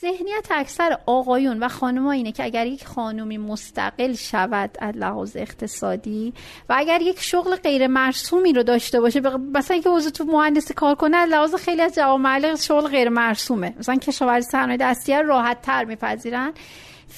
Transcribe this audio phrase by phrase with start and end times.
[0.00, 6.34] ذهنیت اکثر آقایون و خانمها اینه که اگر یک خانومی مستقل شود از لحاظ اقتصادی
[6.68, 9.20] و اگر یک شغل غیر مرسومی رو داشته باشه
[9.54, 13.74] مثلا اینکه وضع تو مهندسی کار کنه از لحاظ خیلی از جوامع شغل غیر مرسومه
[13.78, 16.52] مثلا کشاورزی صنایع دستی راحت تر میپذیرن.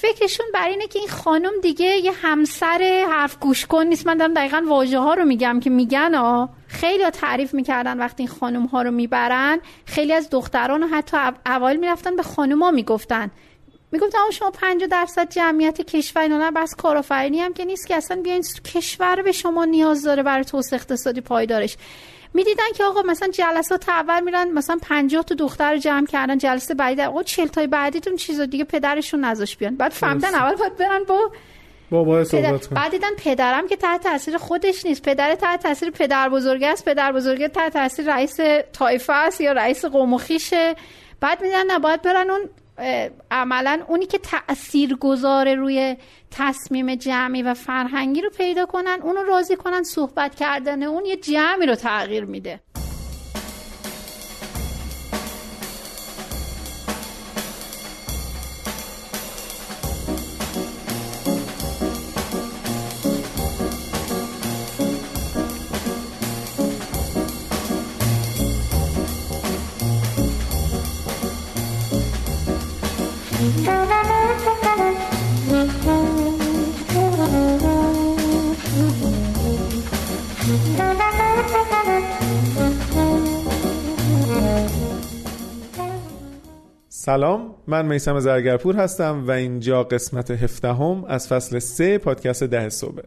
[0.00, 4.06] فکرشون بر اینه که این خانم دیگه یه همسر حرف گوش کن نیست.
[4.06, 8.22] من دارم دقیقا واژه ها رو میگم که میگن ها خیلی ها تعریف می‌کردن وقتی
[8.22, 9.60] این خانم ها رو می‌برن.
[9.84, 11.16] خیلی از دختران و حتی
[11.46, 13.30] اول می‌رفتن به ها می‌گفتن.
[13.92, 18.42] می‌گفتن شما 50 درصد جمعیت کشور اینا بس کارآفرینی هم که نیست که اصلا بیاین
[18.74, 21.76] کشور به شما نیاز داره برای توسعه اقتصادی پایدارش.
[22.36, 26.74] می‌دیدن که آقا مثلا جلسات اول میرن مثلا 50 تا دختر رو جمع کردن جلسه
[26.74, 29.76] بعدی آقا 40 تای بعدیتون چیزا دیگه پدرشون نذاش بیان.
[29.76, 31.30] بعد فهمیدن اول باید برن با
[31.90, 32.56] بابا پدر...
[32.56, 35.02] بعد دیدن پدرم که تحت تاثیر خودش نیست.
[35.02, 36.84] پدر تحت تاثیر پدر بزرگ است.
[36.84, 38.40] پدر بزرگ تحت تاثیر رئیس
[38.72, 40.74] طایفه است یا رئیس قوم و خیشه.
[41.20, 42.40] بعد میدن نباید برن اون
[43.30, 45.96] عملا اونی که تأثیر گذاره روی
[46.30, 51.66] تصمیم جمعی و فرهنگی رو پیدا کنن اونو راضی کنن صحبت کردن اون یه جمعی
[51.66, 52.60] رو تغییر میده.
[87.06, 93.02] سلام من میسم زرگرپور هستم و اینجا قسمت هفدهم از فصل سه پادکست ده صبح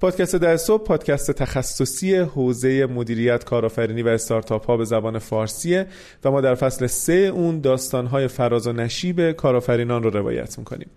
[0.00, 5.86] پادکست ده صبح پادکست تخصصی حوزه مدیریت کارآفرینی و استارتاپ ها به زبان فارسیه
[6.24, 10.90] و ما در فصل سه اون داستان های فراز و نشیب کارآفرینان رو روایت می‌کنیم.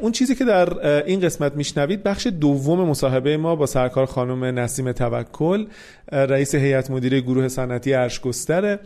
[0.00, 4.92] اون چیزی که در این قسمت میشنوید بخش دوم مصاحبه ما با سرکار خانم نسیم
[4.92, 5.66] توکل
[6.12, 8.78] رئیس هیئت مدیره گروه صنعتی ارشگستره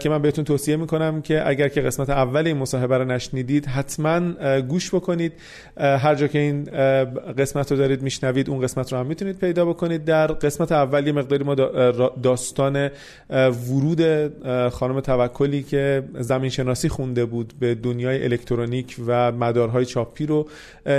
[0.00, 4.20] که من بهتون توصیه می‌کنم که اگر که قسمت اول این مصاحبه رو نشنیدید حتما
[4.60, 5.32] گوش بکنید.
[5.76, 6.64] هر جا که این
[7.38, 10.04] قسمت رو دارید میشنوید اون قسمت رو هم می‌تونید پیدا بکنید.
[10.04, 11.54] در قسمت اول یه مقداری ما
[12.22, 12.90] داستان
[13.30, 14.02] ورود
[14.68, 20.48] خانم توکلی که زمین شناسی خونده بود به دنیای الکترونیک و مدارهای چاپی رو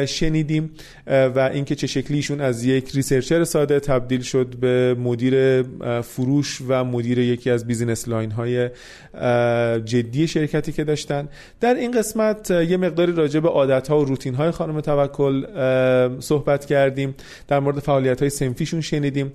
[0.06, 0.72] شنیدیم
[1.08, 5.64] و اینکه چه شکلی ایشون از یک researcher ساده تبدیل شد به مدیر
[6.02, 8.70] فروش و مدیر یکی از business line های
[9.86, 11.28] جدی شرکتی که داشتن.
[11.60, 15.46] در این قسمت یه مقداری راجع به عادت ها و روتین های خانم توکل
[16.20, 17.16] صحبت کردیم.
[17.48, 19.34] در مورد فعالیت های صنفیشون شنیدیم.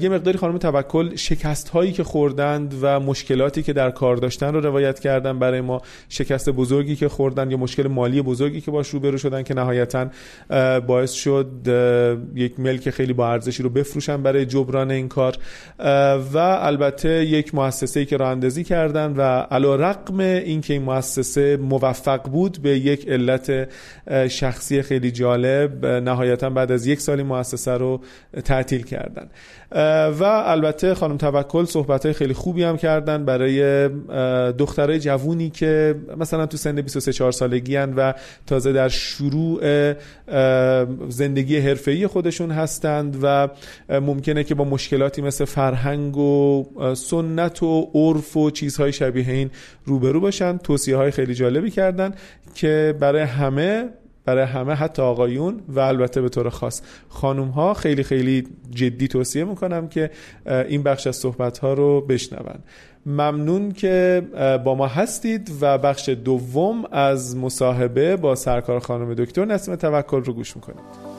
[0.00, 4.60] یه مقداری خانم توکل شکست هایی که خوردند و مشکلاتی که در کار داشتن رو
[4.60, 5.82] روایت کردن برای ما.
[6.08, 10.06] شکست بزرگی که خوردن یا مشکل مالی بزرگی که باش روبرو شدن که نهایتا
[10.80, 11.48] باعث شد
[12.34, 15.36] یک ملک خیلی با ارزشی رو بفروشن برای جبران این کار.
[16.32, 22.22] و البته یک مؤسسه که راه اندازی کردن و علا رقم اینکه این مؤسسه موفق
[22.22, 23.68] بود به یک علت
[24.28, 28.00] شخصی خیلی جالب نهایتا بعد از یک سالی مؤسسه رو
[28.44, 29.28] تعطیل کردن.
[30.18, 33.88] و البته خانم توکل صحبت های خیلی خوبی هم کردن برای
[34.52, 38.12] دخترای جوونی که مثلا تو سن 23 4 سالگی هن و
[38.46, 39.60] تازه در شروع
[41.08, 43.48] زندگی حرفه‌ای خودشون هستند و
[43.88, 46.64] ممکنه که با مشکلاتی مثل فرهنگ و
[46.94, 49.50] سنت و عرف و چیزهای شبیه این
[49.84, 50.58] روبرو باشن.
[50.58, 52.14] توصیه های خیلی جالبی کردن
[52.54, 53.88] که برای همه
[54.24, 59.44] برای همه حتی آقایون و البته به طور خاص خانوم ها خیلی خیلی جدی توصیه
[59.44, 60.10] می‌کنم که
[60.46, 62.58] این بخش از صحبت ها رو بشنون.
[63.06, 64.22] ممنون که
[64.64, 70.32] با ما هستید و بخش دوم از مصاحبه با سرکار خانم دکتر نسیم توکل رو
[70.32, 71.14] گوش می‌کنید.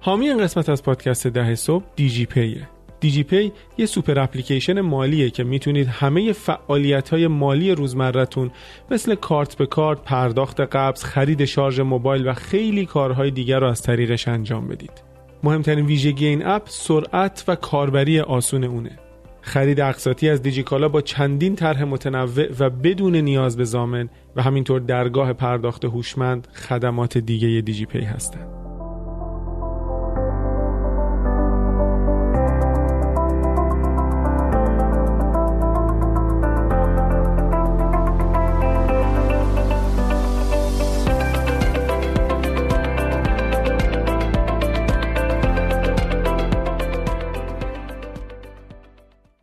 [0.00, 2.68] حامی این قسمت از پادکست ده صبح دیجی پیه.
[3.00, 8.50] دیجی پی یه super application مالیه که می‌تونید همه فعالیت های مالی روزمرتون
[8.90, 13.82] مثل کارت به کارت، پرداخت قبض، خرید شارژ موبایل و خیلی کارهای دیگر رو از
[13.82, 15.02] طریقش انجام بدید.
[15.42, 18.98] مهمترین ویژگی این اپ سرعت و کاربری آسون اونه.
[19.40, 24.80] خرید اقساطی از دیجیکالا با چندین طرح متنوع و بدون نیاز به ضامن و همینطور
[24.80, 28.67] درگاه پرداخت هوشمند خدمات دیگه دیجی پی هستند.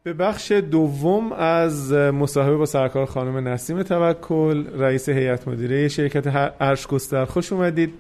[0.06, 7.26] به بخش دوم از مصاحبه با سرکار خانم نسیم توکل رئیس هیئت مدیره شرکت ارشگستر
[7.26, 7.94] خوش اومدید.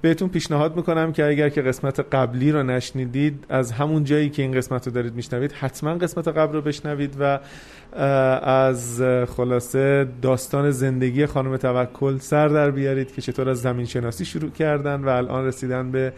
[0.00, 4.52] بهتون پیشنهاد می‌کنم که اگر که قسمت قبلی رو نشنیدید از همون جایی که این
[4.52, 7.38] قسمت رو دارید میشنوید حتما قسمت قبل رو بشنوید و
[8.42, 9.02] از
[9.36, 15.04] خلاصه داستان زندگی خانم توکل سر در بیارید که چطور از زمین شناسی شروع کردن
[15.04, 16.12] و الان رسیدن به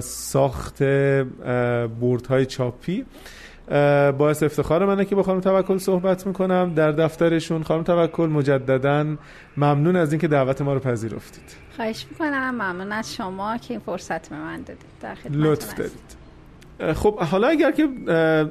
[0.00, 0.82] ساخت
[2.00, 3.04] بوردهای چاپی.
[4.18, 6.72] باعث افتخار منه که با خانم توکل صحبت می‌کنم.
[6.74, 9.06] در دفترشون خانم توکل مجددا
[9.56, 11.56] ممنون از اینکه دعوت ما رو پذیرفتید.
[11.76, 12.54] خواهش می‌کنم.
[12.54, 14.84] ممنون از شما که این فرصت به من دادید.
[15.00, 16.22] در لطف دارید.
[16.94, 17.88] خب حالا اگر که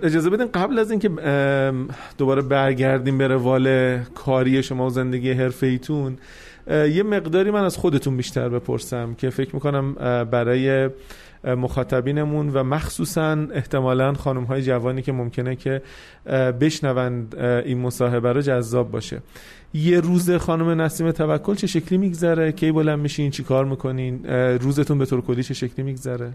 [0.04, 1.10] اجازه بدین قبل از اینکه
[2.18, 6.18] دوباره برگردیم به روال کاری شما و زندگی حرفه ایتون
[6.68, 9.94] یه مقداری من از خودتون بیشتر بپرسم که فکر می‌کنم
[10.32, 10.90] برای
[11.44, 15.82] مخاطبینمون و مخصوصا احتمالا خانم های جوانی که ممکنه که
[16.62, 19.22] بشنوند این مصاحبه رو جذاب باشه.
[19.74, 24.26] یه روز خانم نسیم توکل چه شکلی میگذره؟ کی بلند میشین؟ چی کار می‌کنین؟
[24.58, 26.32] روزتون به طور کلی چه شکلی میگذره؟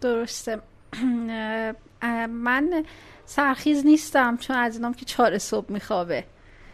[0.00, 0.58] درسته.
[2.46, 2.84] من
[3.24, 6.24] سرخیز نیستم چون از اینام که چهار صبح میخوابه.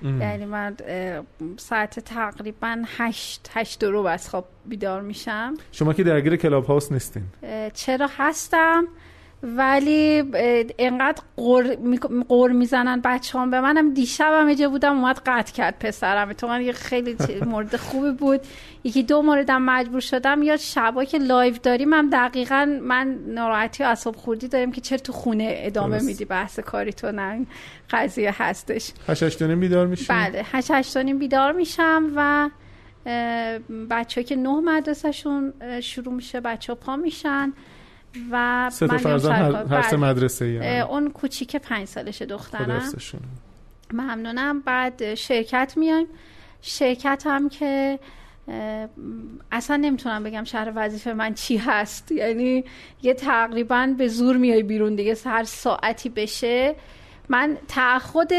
[0.04, 0.76] یعنی من
[1.56, 5.54] ساعت تقریبا هشت هشت رو از خواب بیدار میشم.
[5.72, 7.22] شما که درگیر کلاب هاوس نیستین.
[7.74, 8.84] چرا هستم؟
[9.42, 10.24] ولی
[10.78, 11.22] انقدر
[12.28, 13.94] قور می‌زنن بچه هم به منم.
[13.94, 16.32] دیشب هم بودم اومد قطع کرد پسرم.
[16.32, 17.16] تو من یه خیلی
[17.50, 18.40] مورد خوبی بود.
[18.84, 20.42] یکی دو موردم مجبور شدم.
[20.42, 24.98] یا شبا که لایو داریم هم دقیقا من ناراحتی و اصاب خوردی داریم که چرا
[24.98, 26.02] تو خونه ادامه.
[26.02, 27.46] میدی بحث کاری تو؟ نه
[27.90, 28.92] قضیه هستش.
[29.08, 32.50] هشت بیدار میشم بله هشت بیدار میشم و
[33.90, 37.52] بچه که نه مدرسهشون شروع میشه بچه ها پا میشن.
[38.30, 42.82] و سه تا فرزن هر, سه مدرسه ای اون کوچیک پنج سالش دخترم.
[43.92, 44.60] ممنونم.
[44.60, 46.06] بعد شرکت میایم.
[46.60, 47.98] شرکت هم که
[49.52, 52.12] اصلا نمی‌تونم بگم شهر وظیفه من چی هست.
[52.12, 52.64] یعنی
[53.02, 56.74] یه تقریبا به زور میای بیرون دیگه هر ساعتی بشه.
[57.28, 58.32] من تعهد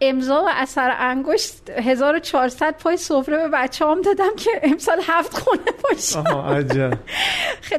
[0.00, 5.62] امضا و اثر انگشت 1400 پای سفره به بچه هم دادم که امسال هفت خونه
[6.16, 6.62] آها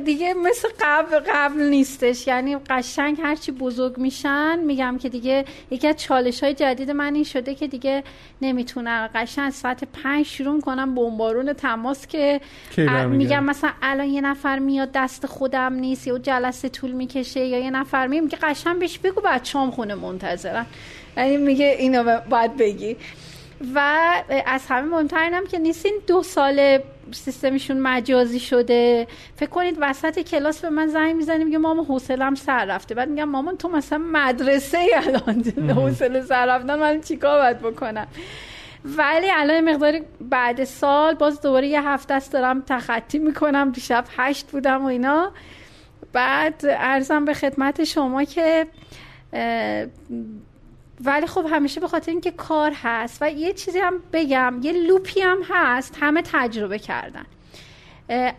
[0.05, 2.27] دیگه مثل قبل قبل نیستش.
[2.27, 7.23] یعنی قشنگ هرچی بزرگ میشن میگم که دیگه یکی از چالش های جدید من این
[7.23, 8.03] شده که دیگه
[8.41, 12.41] نمی‌تونن قشنگ ساعت پنج شروع کنم بمبارون تماس که
[13.09, 17.71] میگم مثلا الان یه نفر میاد دست خودم نیست یا جلسه طول می‌کشه یا یه
[17.71, 20.65] نفر میاد میگه قشنگ بهش بگو بچه هم خونه منتظرن.
[21.19, 22.97] یعنی میگه اینو باید بگی.
[23.75, 24.09] و
[24.45, 26.79] از همه مهمترینم که نیستین دو سال
[27.11, 29.07] سیستمشون مجازی شده.
[29.35, 32.95] فکر کنید وسط کلاس به من زنگ می‌زنی میگه مامان حوصلم سر رفته.
[32.95, 38.07] بعد میگم مامان تو مثلا مدرسه الان؟ حوصله سر رفتن من چیکار باید بکنم؟
[38.85, 43.71] ولی الان مقداری بعد سال باز دوباره یه هفته است دارم تخطی می‌کنم.
[43.71, 45.31] دیشب هشت بودم و اینا.
[46.13, 48.67] بعد ارزم به خدمت شما که
[51.03, 55.21] ولی خب همیشه به خاطر اینکه کار هست و یه چیزی هم بگم یه لوپی
[55.21, 57.25] هم هست همه تجربه کردن.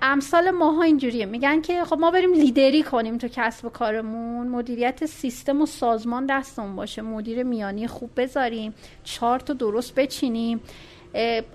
[0.02, 1.26] امثال ماها اینجوریه.
[1.26, 6.26] میگن که خب ما بریم لیدری کنیم تو کسب و کارمون مدیریت سیستم و سازمان
[6.26, 10.60] دستمون باشه مدیر میانی خوب بذاریم چارت درست بچینیم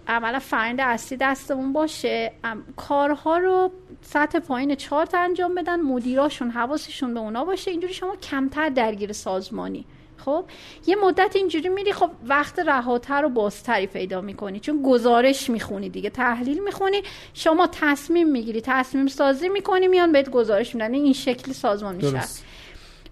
[0.07, 2.31] عملا فرند اصلی دستمون باشه.
[2.75, 7.71] کارها رو سطح پایین چارت انجام بدن مدیراشون حواسشون به اونا باشه.
[7.71, 9.85] اینجوری شما کمتر درگیر سازمانی.
[10.25, 10.45] خب
[10.87, 16.09] یه مدت اینجوری میری خب وقت رهاتر و بازتری پیدا می‌کنی چون گزارش می‌خونی دیگه
[16.09, 17.01] تحلیل می‌خونی
[17.33, 22.21] شما تصمیم می‌گیری تصمیم سازی می‌کنی میان بهت گزارش میدن این شکلی سازمان میشه.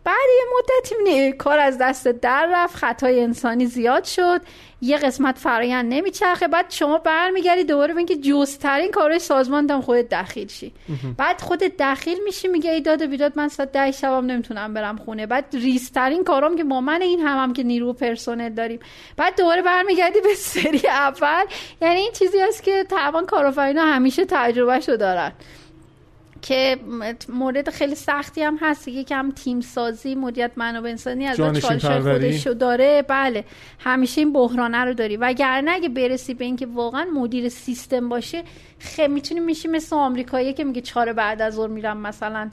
[0.03, 4.41] بعد یه مدتی کار از دست در رفت خطای انسانی زیاد شد.
[4.81, 6.47] یه قسمت فرایند نمیچرخه.
[6.47, 10.73] بعد شما برمیگردی دوباره به اینکه جزترین کارهای سازمان دم خودت دخیل شی.
[11.17, 15.25] بعد خودت دخیل میشی میگه ای داد بیداد من ساعت ده شبم نمی‌تونم برم خونه.
[15.25, 18.79] بعد ریسترین کارام که با من این هم, هم که نیرو پرسنل داریم.
[19.17, 21.45] بعد دوباره برمیگردی به سری اول.
[21.81, 25.31] یعنی این چیزی است که طبعا کارآفرینا همیشه تجربهشو دارن.
[26.43, 26.77] که
[27.29, 28.87] مورد خیلی سختی هم هست.
[28.87, 33.01] یکم تیم سازی مدیریت منابع انسانی از چالش خودشو داره.
[33.01, 33.45] بله.
[33.79, 35.17] همیشه این بحرانه رو داری.
[35.17, 38.43] وگرنه اگه برسی به اینکه واقعا مدیر سیستم باشه
[38.79, 42.49] خیلی می‌تونی میشی مثل آمریکایی که میگه چهار بعد از ظهر میرم مثلا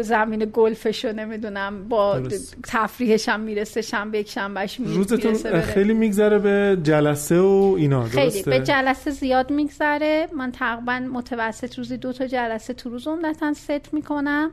[0.00, 2.22] زمین گلفشو نمی‌دونم با
[2.66, 8.42] تفریحش هم می‌رسه شنبه یک شنبهش روزتون خیلی میگذره به جلسه و اینا خیلی.
[8.42, 10.28] به جلسه زیاد میگذره.
[10.34, 14.50] من تقریبا متوسط روزی دو تا جلسه تو روز عمدتا ست می‌کنم.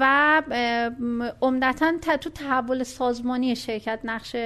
[0.00, 0.42] و
[1.42, 4.36] عمدتا تو تحول سازمانی شرکت نقش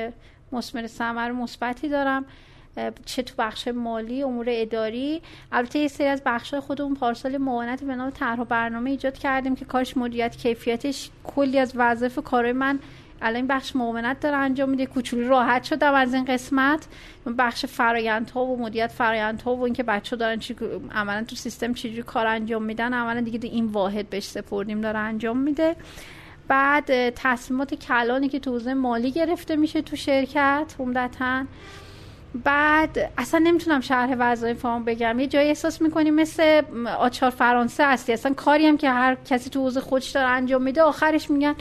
[0.53, 2.25] مسمر ثمر مثبتی دارم.
[3.05, 5.23] چه تو بخش مالی امور اداری.
[5.53, 9.65] البته یه سری از بخش خودمون پارسال معاونت به نام طرح برنامه ایجاد کردیم که
[9.65, 12.79] کارش مدیریت کیفیتش کلی از وظایف کارهای من
[13.23, 14.87] الان بخش معاونت داره انجام میده.
[14.87, 16.87] کوچولی راحت شدم از این قسمت.
[17.39, 20.57] بخش فرایندها و مدیریت فرایندها و اینکه بچه دارن چی
[20.93, 25.37] عملا تو سیستم چجوری کار انجام میدن عملا دیگه این واحد بهش سپردیم داره انجام
[25.39, 25.77] میده.
[26.49, 31.45] بعد تصمیمات کلانی که تو مالی گرفته میشه تو شرکت عمدتا.
[32.45, 35.21] بعد اصلا نمی‌تونم شرح وظایف فام بگم.
[35.21, 36.63] یه جایی احساس می‌کنیم مثل
[36.99, 38.13] آچار فرانسه هستی.
[38.13, 41.55] اصلا کاری هم که هر کسی تو حوزه خودش داره انجام میده آخرش میگن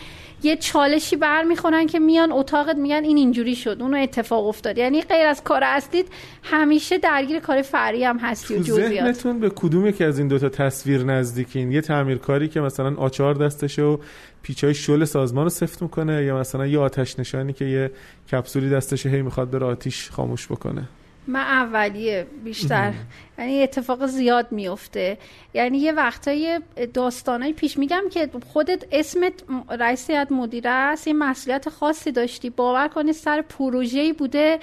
[0.43, 4.77] یه چالشی برمیخورن که میان اتاقت میگن این اینجوری شد اونو اتفاق افتاد.
[4.77, 6.07] یعنی غیر از کار اصلید
[6.43, 8.89] همیشه درگیر کار فری هم هستی و جزئیات.
[8.89, 13.81] ذهنتون به کدوم یکی از این دوتا تصویر نزدیکین؟ یه تعمیرکاری که مثلا آچار دستشه
[13.81, 13.97] و
[14.41, 17.91] پیچای شل سازمان رو سفت می‌کنه یا مثلا یه آتش نشانی که یه
[18.31, 20.89] کپسولی دستشه هی می‌خواد بره آتیش خاموش بکنه؟
[21.27, 22.93] من اولیه بیشتر.
[23.39, 25.17] یعنی اتفاق زیاد میفته
[25.53, 26.61] یعنی یه وقتای
[26.93, 29.33] داستانای پیش میگم که خودت اسمت
[29.69, 32.49] رئیس هیئت مدیره است یه مسئولیت خاصی داشتی.
[32.49, 34.59] باور کنی سر پروژه‌ای بوده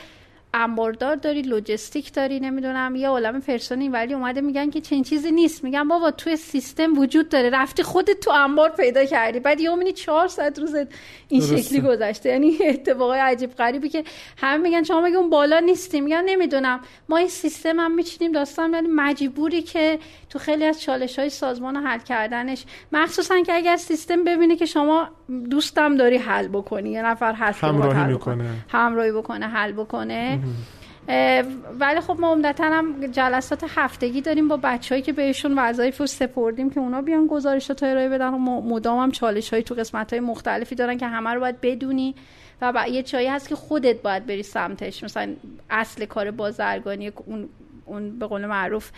[0.55, 2.97] انباردار داری لوجستیک داری نمی‌دونم.
[2.97, 5.65] یه عالم پرسونی ولی اومده میگن که چنین چیزی نیست.
[5.65, 7.51] میگن بابا توی سیستم وجود داره.
[7.51, 9.41] رفتی خودت تو انبار پیدا کردی.
[9.41, 10.75] بعد یه می‌بینی 400 روز
[11.29, 12.29] این شکلی گذشته.
[12.29, 14.05] یعنی اتفاقای عجیب غریبی که
[14.39, 16.81] همه میگن شما مگه اون بالا نیستی؟ میگن نمی‌دونم.
[17.09, 19.99] ما این سیستم هم میچینیم داستان ولی مجبوری که
[20.31, 22.65] تو خیلی از چالش های سازمان حل کردنش.
[22.93, 25.09] مخصوصا که اگر سیستم ببینه که شما
[25.51, 26.91] دوستم داری حل بکنی.
[26.91, 28.45] یه نفر هست همراهی می‌کنه.
[28.69, 30.39] همراهی بکنه حل بکنه.
[31.81, 36.71] ولی خب ما عمدتا هم جلسات هفتگی داریم با بچههایی که بهشون وظایف رو سپردیم
[36.71, 38.35] که اونا بیان گزارشات ارائه بدن.
[38.35, 42.15] و مدام هم چالش های تو قسمت های مختلفی دارن که همه رو باید بدونی
[42.63, 45.05] و یه چایی هست که خودت باید بری سمتش.
[45.05, 45.35] مثلا
[45.71, 47.49] اصل کار بازرگانی اون
[47.87, 48.91] اون به قول معروف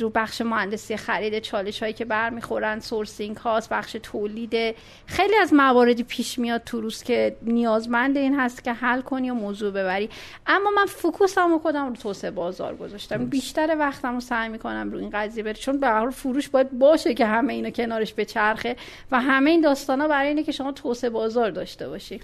[0.00, 4.76] رو بخش مهندسی خرید چالش هایی که برمیخورن سورسینگ هاست بخش تولید.
[5.06, 9.34] خیلی از مواردی پیش میاد تو روز که نیازمند این هست که حل کنی و
[9.34, 10.10] موضوع ببری.
[10.46, 13.24] اما من فوکوسم رو خودم رو توسعه بازار گذاشتم.
[13.26, 17.26] بیشتر وقتم رو سعی می‌کنم رو این قضیه بری چون به فروش باید باشه که
[17.26, 18.76] همه اینو کنارش به چرخه
[19.10, 22.20] و همه این داستانا برای اینه که شما توسعه بازار داشته باشی.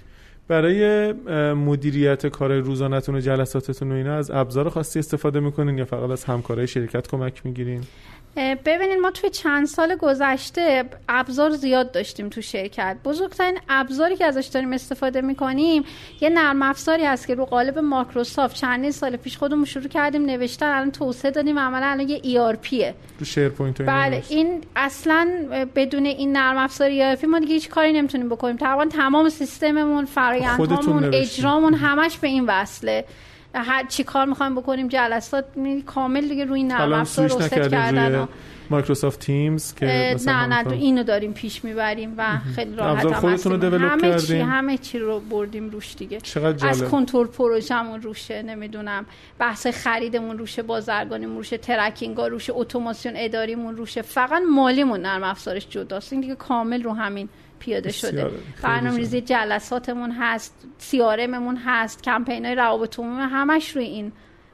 [0.49, 1.13] برای
[1.53, 6.25] مدیریت کار روزانهتون و جلساتتون و اینا از ابزار خاصی استفاده می‌کنین یا فقط از
[6.25, 7.81] همکارای شرکت کمک می‌گیرین؟
[8.37, 12.97] ببینید ما توی چند سال گذشته ابزار زیاد داشتیم تو شرکت.
[13.05, 15.85] بزرگترین ابزاری که ازش داریم استفاده می‌کنیم
[16.21, 20.67] یه نرم افزاری هست که رو قالب ماکروسافت چندین سال پیش خودمون شروع کردیم نوشتن
[20.67, 25.29] الان توسعه دادیم عملا الان یه ERPه رو SharePoint بله این اصلا
[25.75, 28.57] بدون این نرم افزار ERP ما دیگه هیچ کاری نمی‌تونیم بکنیم.
[28.57, 33.05] تقریبا تمام سیستممون فرآیندهامون اجرامون همش به این وصله.
[33.55, 35.45] هر چی کار می‌خوایم بکنیم جلسات
[35.87, 38.29] کامل دیگه روی نرم افزار روست کردن
[38.71, 43.79] Microsoft Teams که نه نه اینو داریم پیش می‌بریم و خیلی راحت هم خودتون رو
[43.79, 46.19] همه چی همه چی رو بردیم روش دیگه.
[46.63, 49.07] از کنترل پروژمون روشه نمی‌دونم.
[49.39, 54.03] بحث خریدمون روشه بازرگانیمون روشه ترکینگ ها روشه اتوماسیون اداریمون روشه.
[54.03, 56.13] فقط مالیمون نرم افزارش جداست.
[56.13, 57.29] این دیگه کامل رو همین
[57.63, 58.31] پیاده شده.
[58.63, 64.13] برنامه ریزی جلساتمون هست سیارممون هست کمپین های روابط عمومی همش روی این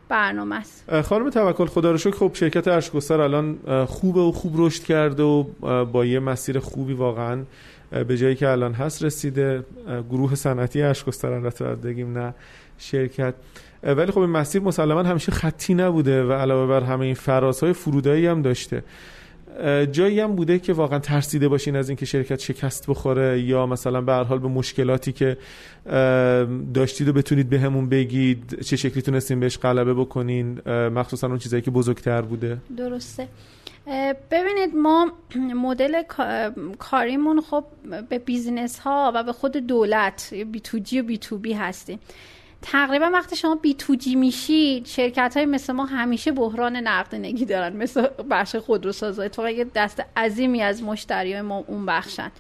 [0.09, 1.03] برنامه است.
[1.03, 5.45] خانم توکل خدا رو شکر خب شرکت اشکوستر الان خوبه و خوب رشد کرده و
[5.85, 7.45] با یه مسیر خوبی واقعا
[7.91, 9.65] به جایی که الان هست رسیده.
[10.11, 12.35] گروه صنعتی اشکوستر البته بگیم نه
[12.79, 13.35] شرکت.
[13.83, 18.27] ولی خب این مسیر مسلما همیشه خطی نبوده و علاوه بر همه این فرازهای فرودایی
[18.27, 18.83] هم داشته.
[19.93, 24.13] جایی هم بوده که واقعا ترسیده باشین از اینکه شرکت شکست بخوره یا مثلا به
[24.13, 25.37] هر حال به مشکلاتی که
[26.75, 31.63] داشتید و بتونید بهمون به بگید چه شکلی تونستین بهش غلبه بکنین مخصوصا اون چیزایی
[31.63, 32.59] که بزرگتر بوده.
[32.77, 33.29] درسته.
[34.31, 35.13] ببینید ما
[35.65, 36.03] مدل
[36.79, 37.65] کاریمون خب
[38.09, 41.99] به business ها و به خود دولت B to G و B to B هستیم.
[42.63, 47.77] تقریبا وقتی شما B to G میشید شرکت های مثل ما همیشه بحران نقدینگی دارن
[47.77, 49.23] مثل بخش خودروسازا.
[49.23, 52.33] اتفاقا یه دسته عظیمی از مشتری ما اون بخشن.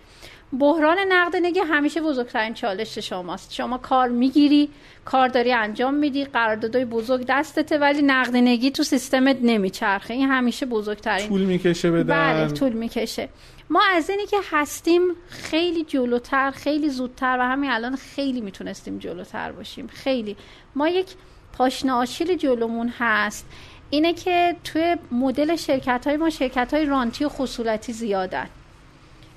[0.60, 3.54] بحران نقدینگی همیشه بزرگترین چالش شماست.
[3.54, 4.68] شما کار می‌گیری
[5.04, 10.14] کار داری انجام میدی قراردادهای بزرگ دستته ولی نقدینگی تو سیستمت نمیچرخه.
[10.14, 12.44] این همیشه بزرگترین طول می‌کشه بدن.
[12.44, 13.28] بله طول می‌کشه.
[13.70, 19.52] ما از اینی که هستیم خیلی جلوتر خیلی زودتر و همین الان خیلی می‌تونستیم جلوتر
[19.52, 19.87] باشیم.
[19.87, 20.37] خیلی.
[20.75, 21.06] ما یک
[21.52, 23.46] پاشنه آشیل جلومون هست.
[23.90, 28.46] اینه که توی مدل شرکت های ما شرکت های رانتی و خصولتی زیادن.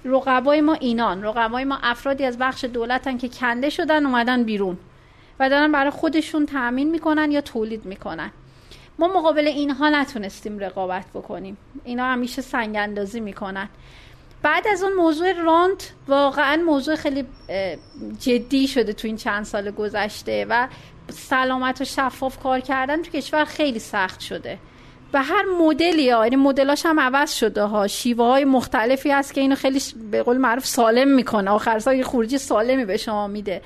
[0.06, 1.24] رقبای ما اینان.
[1.24, 4.78] رقبای ما افرادی از بخش دولتن که کنده شدن اومدن بیرون
[5.40, 8.32] و دارن برای خودشون تأمین می‌کنن یا تولید می‌کنن.
[9.00, 11.58] ما مقابل اینها نتونستیم رقابت بکنیم.
[11.84, 13.70] اینا همیشه سنگ اندازی می‌کنن.
[14.44, 17.26] بعد از اون موضوع رانت واقعا موضوع خیلی
[18.20, 20.68] جدی شده تو این چند سال گذشته و
[21.10, 24.58] سلامت و شفاف کار کردن تو کشور خیلی سخت شده.
[25.12, 27.88] به هر مدلی ها یعنی مدلاش هم عوض شده ها.
[27.88, 29.82] شیوه های مختلفی هست که اینو خیلی
[30.12, 31.52] به قول معروف سالم می‌کنه.
[31.52, 33.62] آخر سال یه خروجی سالمی به شما میده.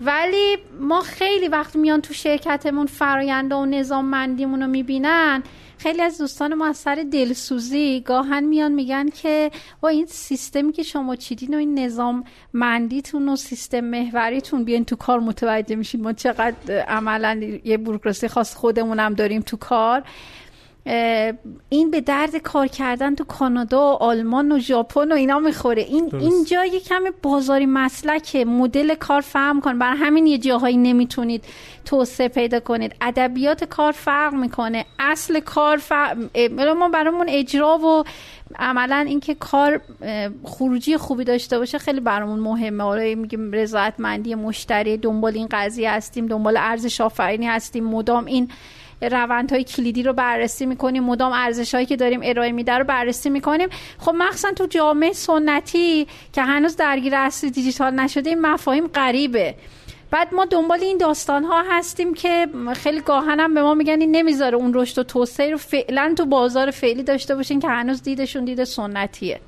[0.00, 5.42] ولی ما خیلی وقت میان تو شرکتمون فراینده و نظام مندیمون رو می‌بینن.
[5.78, 10.82] خیلی از دوستان ما از سر دلسوزی گاهن میان میگن که با این سیستمی که
[10.82, 16.12] شما چیدین و این نظام مندیتون و سیستم محوریتون بیاین تو کار متوجه میشین ما
[16.12, 20.02] چقدر عملا یه بروکراسی خاص خودمونم داریم تو کار.
[21.68, 25.82] این به درد کار کردن تو کانادا و آلمان و ژاپن و اینا می‌خوره.
[25.82, 28.44] این اینجا یه کمی بازاری مسلکه.
[28.44, 31.44] مدل کار فهم کن برای همین یه جاهایی نمی‌تونید
[31.84, 32.94] توسعه پیدا کنید.
[33.00, 34.84] ادبیات کار فرق می‌کنه.
[34.98, 36.16] اصل کار فرق
[36.78, 38.04] ما برامون اجرا و
[38.58, 39.80] عملا اینکه کار
[40.44, 42.84] خروجی خوبی داشته باشه خیلی برامون مهمه.
[42.84, 48.48] آره میگیم رضایتمندی مشتری دنبال این قضیه هستیم دنبال ارزش آفرینی هستیم مدام این
[49.02, 51.04] روندهای کلیدی رو بررسی می‌کنیم.
[51.04, 53.68] مدام ارزش هایی که داریم ارائه میده رو بررسی می‌کنیم.
[53.98, 59.54] خب مخصوصا تو جامعه سنتی که هنوز درگیر اصلی دیجیتال نشده این مفاهیم غریبه.
[60.10, 64.56] بعد ما دنبال این داستان ها هستیم که خیلی گاهنم به ما میگن این نمی‌ذاره
[64.56, 68.64] اون رشد و توسعه رو فعلا تو بازار فعلی داشته باشین که هنوز دیدشون دید
[68.64, 69.40] سنتیه.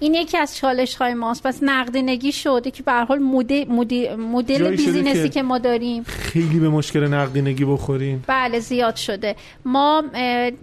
[0.00, 1.46] این یکی از چالش های ماست.
[1.46, 3.64] پس نقدینگی شده که به حال مدل,
[4.16, 6.04] مدل بیزینسی که ما داریم.
[6.04, 8.24] خیلی به مشکل نقدینگی بخوریم.
[8.26, 9.36] بله زیاد شده.
[9.64, 10.04] ما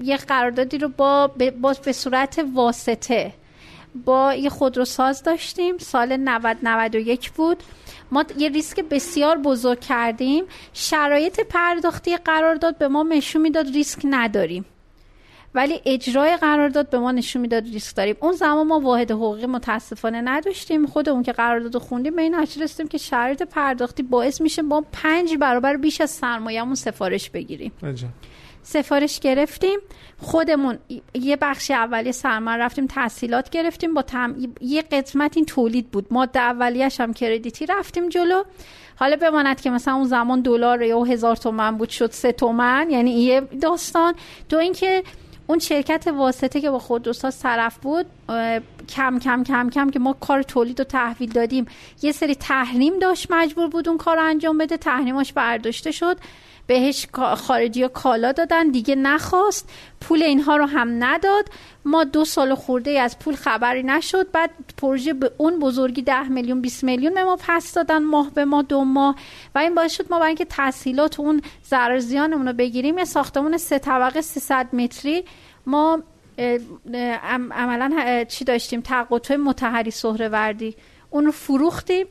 [0.03, 3.33] یه قراردادی رو با با به صورت واسطه
[4.05, 5.77] با یه خودروساز داشتیم.
[5.77, 7.63] سال 90 91 بود.
[8.11, 10.43] ما یه ریسک بسیار بزرگ کردیم.
[10.73, 14.65] شرایط پرداختی قرارداد به ما نشون می‌داد ریسک نداریم.
[15.55, 18.15] ولی اجرای قرارداد به ما نشون می‌داد ریسک داریم.
[18.19, 20.87] اون زمان ما واحد حقوقی متاسفانه نداشتیم.
[20.87, 25.77] خودمون که قرارداد خوندیم به این رسیدیم که شرایط پرداختی باعث میشه با پنج برابر
[25.77, 27.71] بیش از سرمایه‌مون سفارش بگیریم.
[28.63, 29.79] سفارش گرفتیم.
[30.17, 30.77] خودمون
[31.13, 33.93] یه بخش اولیه سرمایه رفتیم تحصیلات گرفتیم.
[33.93, 34.35] با تم...
[34.61, 36.05] یه قسمت این تولید بود.
[36.11, 38.43] ما اولیش هم کردیتی رفتیم جلو.
[38.95, 42.87] حالا بماند که مثلا اون زمان دلار یا هزار تومن بود شد سه تومن.
[42.89, 44.13] یعنی یه داستان.
[44.49, 45.03] دو اینکه
[45.51, 48.05] اون شرکت واسطه که با خودروساز طرف بود
[48.95, 51.65] کم کم کم کم که ما کار تولید و تحویل دادیم.
[52.01, 54.77] یه سری تحریم داشت مجبور بود اون کار انجام بده.
[54.77, 56.17] تحریماش برداشته شد.
[56.67, 59.69] بهش خارجی ها کالا دادن دیگه نخواست.
[60.01, 61.49] پول اینها رو هم نداد.
[61.85, 64.31] ما دو سال خورده از پول خبری نشد.
[64.31, 68.45] بعد پروژه به اون بزرگی ده میلیون 20 میلیون به ما پس دادن ماه به
[68.45, 69.15] ما دو ماه.
[69.55, 73.79] و این باعث شد ما برای اینکه تحصیلات اون ضرر رو بگیریم یه ساختمون سه
[73.79, 75.23] طبقه 300 متری.
[75.65, 75.99] ما
[77.51, 80.75] عملا چی داشتیم؟ تقاطع متحری سهروردی.
[81.09, 82.07] اون رو فروختیم.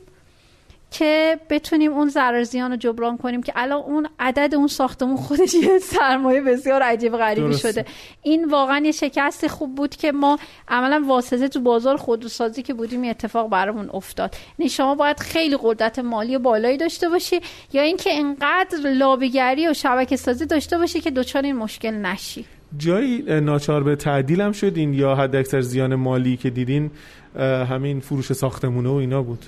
[0.91, 5.53] که بتونیم اون ضرر زیان رو جبران کنیم که الان اون عدد اون ساختمون خودش
[5.53, 7.85] یه سرمایه بسیار عجیب غریبی شده.
[8.21, 13.03] این واقعا یه شکست خوب بود که ما عملا واسطه تو بازار خودروسازی که بودیم
[13.03, 14.35] اتفاق برامون افتاد.
[14.59, 17.39] یعنی شما باید خیلی قدرت مالی بالایی داشته باشی
[17.73, 22.45] یا اینکه انقدر لابیگری و شبکه سازی داشته باشی که دچار این مشکل نشی.
[22.77, 26.91] جایی ناچار به تعدیل هم شدین یا حد اکثر زیان مالی که دیدین
[27.39, 29.45] همین فروش ساختمونه و اینا بود؟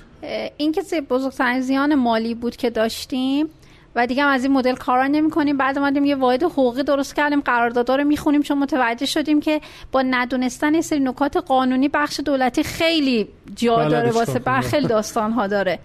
[0.56, 3.48] این که بزرگترین زیان مالی بود که داشتیم
[3.96, 7.16] و دیگه هم از این مدل کارا نمی کنیم بعد اومدیم یه واحد حقوقی درست
[7.16, 8.42] کردیم قراردادا رو می‌خونیم.
[8.42, 9.60] چون متوجه شدیم که
[9.92, 15.78] با ندونستن سری نکات قانونی بخش دولتی خیلی جا داره واسه خیلی داستان ها داره.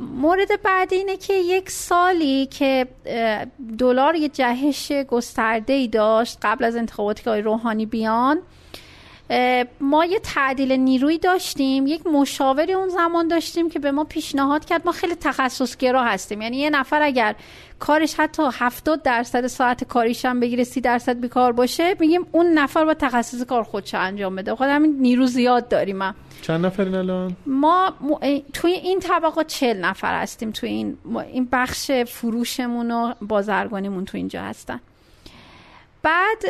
[0.00, 2.86] مورد بعدی اینه که یک سالی که
[3.78, 8.38] دلار یه جهش گسترده ای داشت قبل از انتخاباتی که روحانی بیان.
[9.80, 14.82] ما یه تعدیل نیروی داشتیم یک مشاوری اون زمان داشتیم که به ما پیشنهاد کرد.
[14.86, 16.42] ما خیلی تخصصگرا هستیم.
[16.42, 17.34] یعنی یه نفر اگر
[17.78, 22.84] کارش حتی 70 درصد ساعت کاریش هم بگیره 30 درصد بیکار باشه میگیم اون نفر
[22.84, 24.54] با تخصص کار خودش انجام بده.
[24.54, 26.14] خود همین نیرو زیاد داریم هم.
[26.42, 27.94] چند نفرین الان؟ ما
[28.52, 30.50] توی این طبقه 40 نفر هستیم.
[30.50, 30.98] توی این
[31.32, 34.80] این بخش فروشمون و بازرگانیمون تو اینجا هستن.
[36.04, 36.42] بعد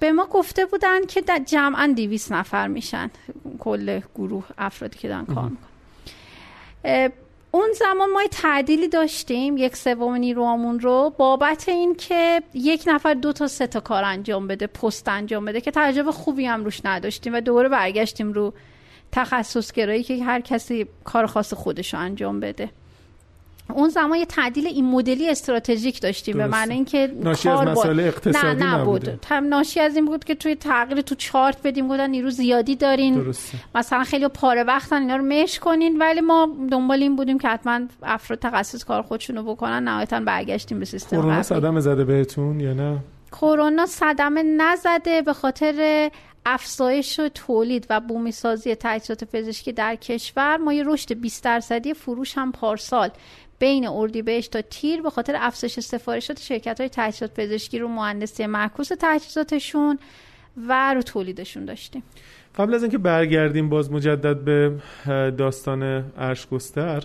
[0.00, 3.10] به ما گفته بودن که جمعا دیویس نفر میشن.
[3.58, 7.12] کل گروه افرادی که دارن کار می‌کنن.
[7.50, 13.32] اون زمان ما تعدیلی داشتیم یک سوم نیروامون رو بابت این که یک نفر دو
[13.32, 17.34] تا سه تا کار انجام بده پست انجام بده که تجربه خوبی هم روش نداشتیم
[17.34, 18.54] و دوباره برگشتیم رو
[19.12, 22.70] تخصص گرایی که هر کسی کار خاص خودش رو انجام بده.
[23.70, 28.46] اون زمان یه تعدیل این مدلی استراتژیک داشتیم به معنی اینکه ناشی از مسائل اقتصادی
[28.60, 32.30] نه نبود هم ناشی از این بود که توی تغییر تو چارت بدیم گفتن نیرو
[32.30, 33.14] زیادی دارین.
[33.14, 33.58] درسته.
[33.74, 37.80] مثلا خیلی پاره وقتن اینا رو مش کنین ولی ما دنبال این بودیم که حتما
[38.02, 42.98] افراد تخصص کار خودشونو بکنن نهایتا برگشتیم به سیستم کرونا صدمه زده بهتون یا نه؟
[43.32, 46.10] کرونا صدمه نزده به خاطر
[46.46, 50.56] افزایش تولید و بومی سازی تجهیزات پزشکی در کشور.
[50.56, 53.10] ما یه رشد 20 درصدی فروش هم پارسال.
[53.64, 58.88] بین اردیبهشت تا تیر به خاطر افزایش سفارشات شرکت های تجهیزات پزشکی رو مهندسی معکوس
[59.00, 59.98] تجهیزاتشون
[60.68, 62.02] و رو تولیدشون داشتیم.
[62.58, 64.72] قبل از اینکه برگردیم باز مجدد به
[65.38, 65.82] داستان
[66.16, 67.04] ارشگستر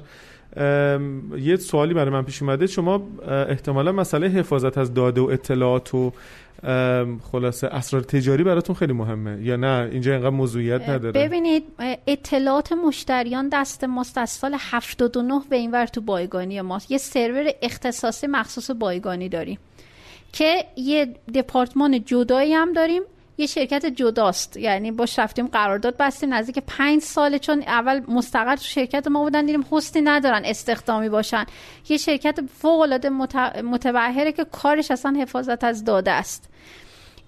[1.38, 2.67] یه سوالی برای من پیش اومده.
[2.67, 3.07] شما
[3.49, 6.12] احتمالا مسئله حفاظت از داده و اطلاعات و
[7.31, 9.38] خلاصه اسرار تجاری براتون خیلی مهمه.
[9.41, 11.27] یا نه؟ اینجا اینقدر موضوعیت نداره.
[11.27, 11.63] ببینید
[12.07, 16.91] اطلاعات مشتریان دست ماست از سال 79 به اینور تو بایگانی ماست.
[16.91, 19.59] یه سرور اختصاصی مخصوص بایگانی داریم
[20.33, 23.01] که یه دپارتمان جدایی هم داریم
[23.39, 24.58] یه شرکت جداست.
[24.58, 29.45] یعنی با رفتیم قرارداد بستیم نزدیک پنج ساله چون اول مستقر تو شرکت ما بودن
[29.45, 31.45] دیدیم هستی ندارن استخدامی باشن.
[31.89, 33.10] یه شرکت فوق العاده
[33.62, 36.49] متبهره که کارش اصلا حفاظت از داده است.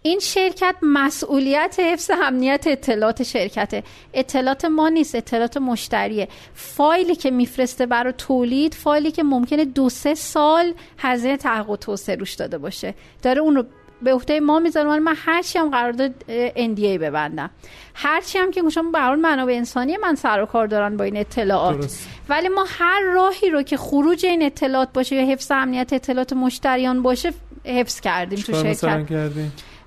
[0.03, 3.83] این شرکت مسئولیت حفظ امنیت اطلاعات شرکته.
[4.13, 6.27] اطلاعات ما نیست اطلاعات مشتریه.
[6.53, 12.33] فایلی که میفرسته برای تولید فایلی که ممکنه دو سه سال هزینه تحقیق توسعه روش
[12.33, 12.93] داده باشه.
[13.21, 13.63] داره اون رو
[14.01, 16.11] به عهده ما می‌ذارم من هر چی هم قرارداد
[16.55, 17.49] NDA ببندم.
[17.93, 21.17] هر چی هم که شما به منابع انسانی من سر و کار دارن با این
[21.17, 21.77] اطلاعات.
[21.77, 22.09] درست.
[22.29, 27.01] ولی ما هر راهی رو که خروج این اطلاعات باشه یا حفظ امنیت اطلاعات مشتریان
[27.01, 27.33] باشه
[27.65, 29.07] حفظ کردیم تو شرکت.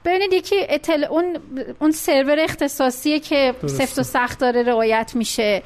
[0.05, 1.39] ببینید یکی اطلاع اون
[1.81, 5.63] اون سرور اختصاصیه که سفت و سخت داره رعایت میشه.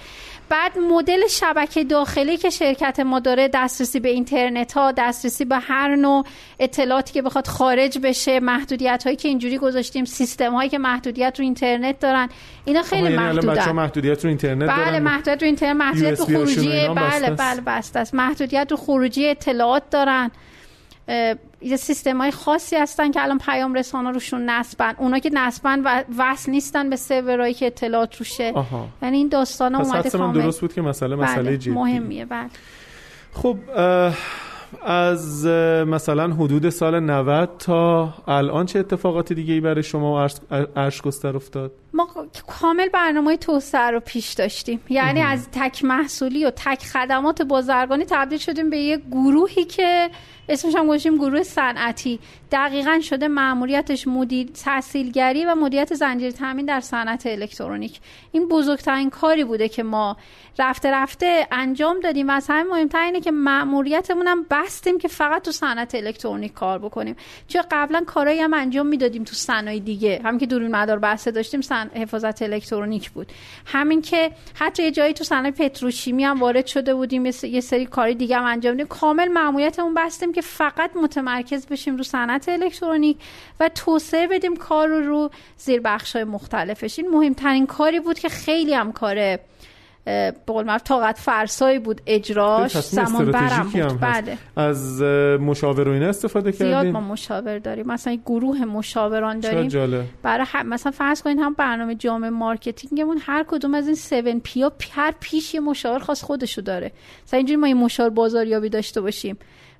[0.49, 5.97] بعد مدل شبکه داخلی که شرکت ما داره دسترسی به اینترنت ها دسترسی به هر
[5.97, 6.25] نوع
[6.59, 11.45] اطلاعاتی که بخواد خارج بشه محدودیت هایی که اینجوری گذاشتیم سیستم هایی که محدودیت رو
[11.45, 12.29] اینترنت دارن
[12.65, 16.89] اینا خیلی یعنی محدودن محدودیت رو اینترنت بله دارن؟ محدودیت رو اینترنت محدودیت رو خروجی
[16.89, 18.15] بله بله بسته است.
[18.15, 20.31] محدودیت رو خروجی اطلاعات دارن.
[21.61, 26.03] یه سیستم های خاصی هستن که الان پیام رسانه روشون نصبن اونا که نصبن و
[26.19, 28.53] وصل نیستن به سرورایی که اطلاعات روشه.
[29.03, 30.43] یعنی این داستان ها اومده کامل.
[30.43, 31.59] درست بود که مسئله مسئله بله.
[31.59, 31.71] جدی.
[31.71, 32.49] مهمیه بله.
[33.33, 33.57] خب
[34.83, 35.47] از
[35.87, 40.29] مثلا حدود سال 90 تا الان چه اتفاقاتی دیگه ای برای شما
[40.77, 42.09] ارش گستر افتاد؟ ما
[42.47, 44.81] کامل برنامه توسعه رو پیش داشتیم.
[44.89, 50.11] یعنی از تک محصولی و تک خدمات بازرگانی تبدیل شدیم به یه گروهی که
[50.49, 52.21] اسمش هم گذاشتیم گروه صنعتی.
[52.53, 58.01] دقیقا شده مأموریتش مدیر تحصیلگری و مدیریت زنجیره تامین در صنعت الکترونیک.
[58.33, 60.17] این بزرگترین کاری بوده که ما
[60.59, 65.43] رفته رفته انجام دادیم و از همه مهمتر اینه که مأموریتمون هم بستیم که فقط
[65.43, 67.17] تو صنعت الکترونیک کار بکنیم.
[67.49, 70.21] چون قبلا کارایی هم انجام می‌دادیم تو صنایع دیگه.
[70.25, 71.88] هم که دورین مدار بحث داشتیم سن...
[71.95, 73.33] حفاظت الکترونیک بود.
[73.67, 78.15] همین که حتی یه جایی تو صنایع پتروشیمی هم وارد شده بودیم یه سری کاری
[78.15, 78.87] دیگه هم انجام دادیم.
[78.87, 83.17] کامل مأموریتمون بستیم که فقط متمرکز بشیم رو صنعت الکترونیک
[83.61, 86.99] و توسعه بدیم کار رو رو زیر بخش های مختلفش.
[86.99, 89.41] این مهمترین کاری بود که خیلی هم کاره
[90.05, 94.01] به قول معروف طاقت فرسایی بود اجراش زمان برم بود.
[94.01, 94.39] بله.
[94.57, 95.03] از
[95.41, 96.67] مشاور و اینا استفاده کردیم.
[96.69, 97.87] زیاد ما مشاور داریم.
[97.87, 99.69] مثلا گروه مشاوران داریم.
[99.69, 100.05] جالبه.
[100.23, 104.91] برای مثلا فرض کنید هم برنامه جامع marketing مون هر کدوم از این 7 P
[104.93, 106.93] هر P ش یه مشاور خاص خودشو داره.
[107.27, 109.39] مثلا اینجوری ما یه مشاور بازاریابی داشته باشیم.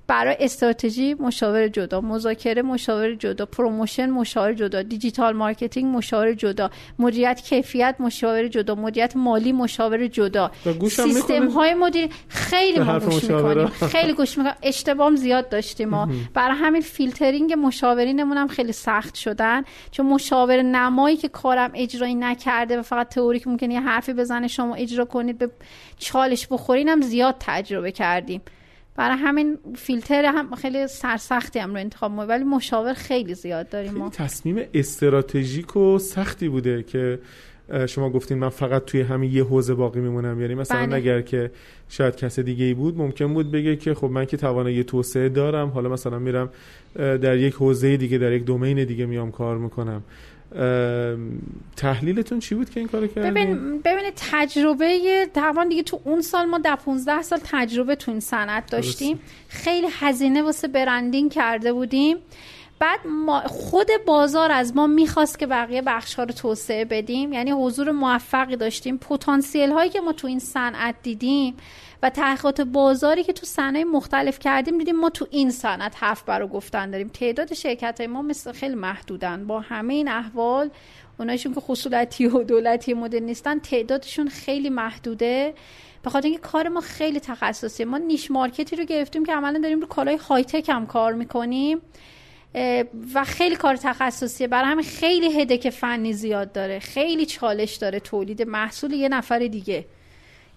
[0.09, 6.69] برای استراتژی مشاور جدا مذاکره مشاور جدا promotion مشاور جدا digital marketing مشاور جدا
[6.99, 10.51] مدیریت کیفیت مشاور جدا مدیریت مالی مشاور جدا.
[10.89, 13.67] سیستم های مدیر خیلی ما گوش می‌کنیم.
[13.67, 14.55] خیلی گوش می‌کنیم.
[14.63, 16.09] اشتباه زیاد داشتیم ما.
[16.33, 19.63] برای همین فیلترینگ مشاورینمون هم خیلی سخت شدن.
[19.91, 24.75] چون مشاور نمایی که کارم اجرایی نکرده و فقط تئوریک ممکنه یه حرفی بزنه شما
[24.75, 25.49] اجرا کنید به
[25.97, 28.41] چالش بخورین هم زیاد تجربه کردیم.
[28.95, 33.93] برای همین فیلتر هم خیلی سرسختی هم رو انتخاب ما ولی مشاور خیلی زیاد داریم
[33.93, 34.09] ما.
[34.09, 37.19] تصمیم استراتژیک و سختی بوده که
[37.87, 40.41] شما گفتین من فقط توی همین یه حوزه باقی میمونم.
[40.41, 40.95] یعنی مثلا بله.
[40.95, 41.51] اگر که
[41.89, 45.69] شاید کس دیگه ای بود ممکن بود بگه که خب من که توانایی توسعه دارم
[45.69, 46.49] حالا مثلا میرم
[46.95, 50.03] در یک حوزه دیگه در یک دومین دیگه میام کار می‌کنم.
[51.75, 56.45] تحلیلتون چی بود که این کارو کردین؟ ببین ببینید تجربه تقریبا دیگه تو اون سال
[56.45, 59.19] ما در 15 سال تجربه تو این صنعت داشتیم.
[59.47, 62.17] خیلی هزینه واسه برندینگ کرده بودیم.
[62.79, 67.33] بعد ما خود بازار از ما می‌خواست که بقیه بخش ها رو توسعه بدیم.
[67.33, 68.97] یعنی حضور موفقی داشتیم.
[68.97, 71.57] پتانسیل هایی که ما تو این صنعت دیدیم
[72.03, 76.47] و تحقیقات بازاری که تو صنایع مختلف کردیم دیدیم ما تو این صنعت حرف برای
[76.47, 77.07] گفتن داریم.
[77.07, 79.47] تعداد شرکت های ما مثل خیلی محدودن.
[79.47, 80.69] با همه این احوال
[81.19, 85.53] اونایشون که خصولتی و دولتی مدل نیستن تعدادشون خیلی محدوده.
[86.03, 89.79] به خاطر اینکه کار ما خیلی تخصصیه ما نیش مارکتی رو گرفتیم که عملا داریم
[89.79, 91.81] رو کالای های تک هم کار می‌کنیم.
[93.13, 94.47] و خیلی کار تخصصیه.
[94.47, 96.79] برای همین خیلی هدک فنی زیاد داره.
[96.79, 99.85] خیلی چالش داره تولید محصول یه نفر دیگه.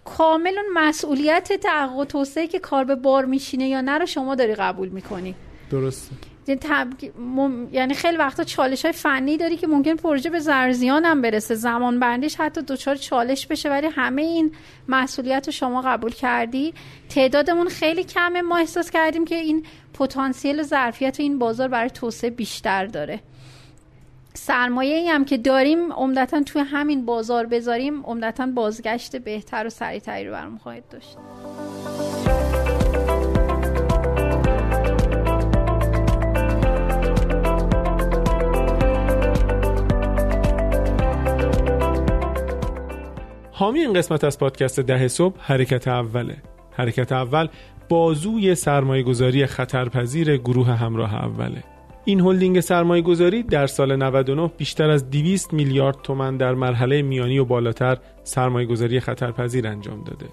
[0.05, 4.35] کامل اون مسئولیت تحقیق و توسعه که کار به بار میشینه یا نه رو شما
[4.35, 5.35] داری قبول می‌کنی.
[5.71, 6.32] درسته.
[7.73, 11.55] یعنی خیلی وقتا چالش های فنی داری که ممکن پروژه به زرزیان هم برسه.
[11.55, 14.53] زمان بندیش حتی دچار چالش بشه ولی همه این
[14.89, 16.75] مسئولیت رو شما قبول کردی.
[17.09, 18.43] تعدادمون خیلی کمه.
[18.43, 23.21] ما احساس کردیم که این پتانسیل و ظرفیت این بازار برای توسعه بیشتر داره.
[24.35, 30.27] سرمایه ای هم که داریم عمدتا توی همین بازار بذاریم عمدتا بازگشت بهتر و سریعتری
[30.27, 31.17] رو برام خواهد داشت.
[43.55, 46.37] حامی این قسمت از پادکست ده صبح حرکت اوله
[46.71, 47.49] حرکت اول
[47.89, 51.65] بازوی سرمایه گذاری خطرپذیر گروه همراه اوله
[52.05, 57.39] این هلدینگ سرمایه گذاری در سال 99 بیشتر از 200 میلیارد تومن در مرحله میانی
[57.39, 60.27] و بالاتر سرمایه گذاری خطرپذیر انجام داده.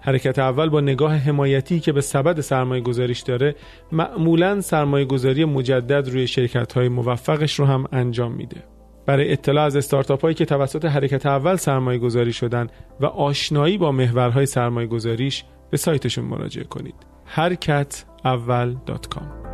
[0.00, 3.54] حرکت اول با نگاه حمایتی که به سبد سرمایه گذاریش داره
[3.92, 8.62] معمولا سرمایه گذاری مجدد روی شرکت های موفقش رو هم انجام میده.
[9.10, 12.66] برای اطلاع از استارتاپ هایی که توسط حرکت اول سرمایه گذاری شدن
[13.00, 16.94] و آشنایی با محورهای سرمایه گذاریش به سایتشون مراجعه کنید.
[17.24, 19.49] حرکت اول.com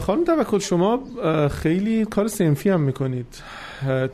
[0.00, 1.02] خانم توکل شما
[1.48, 3.42] خیلی کار سنفی هم می‌کنید.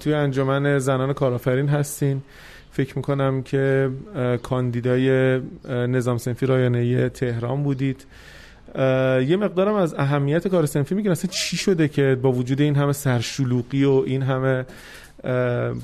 [0.00, 2.22] توی انجمن زنان کارآفرین هستین.
[2.70, 3.90] فکر می‌کنم که
[4.42, 8.06] کاندیدای نظام سنفی رایانه تهران بودید.
[9.28, 12.92] یه مقدارم از اهمیت کار سنفی میگن اصلا چی شده که با وجود این همه
[12.92, 14.64] سرشلوقی و این همه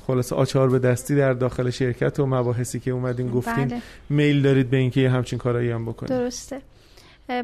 [0.07, 3.83] خلاصه آچار به دستی در داخل شرکت و مباحثی که اومدین گفتین بله.
[4.11, 6.61] میل دارید به اینکه همچین کارایی هم بکنید؟ درسته.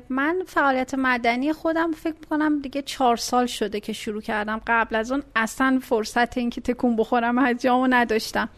[0.08, 4.60] من فعالیت مدنی خودم فکر کنم دیگه چهار سال شده که شروع کردم.
[4.66, 8.48] قبل از اون اصلا فرصت اینکه تکون بخورم از جامو نداشتم.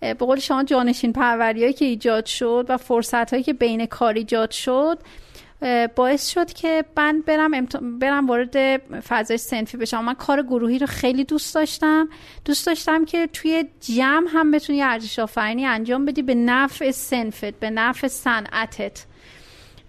[0.00, 4.50] به قول شما جانشین پروریایی که ایجاد شد و فرصت هایی که بین کار ایجاد
[4.50, 4.98] شد
[5.96, 7.66] باعث شد که من برم,
[8.00, 10.04] برم وارد فضای سنفی بشم.
[10.04, 12.08] من کار گروهی رو خیلی دوست داشتم.
[12.44, 17.70] دوست داشتم که توی جمع هم بتونی ارزش آفرینی انجام بدی به نفع سنفت به
[17.70, 19.06] نفع صنعتت.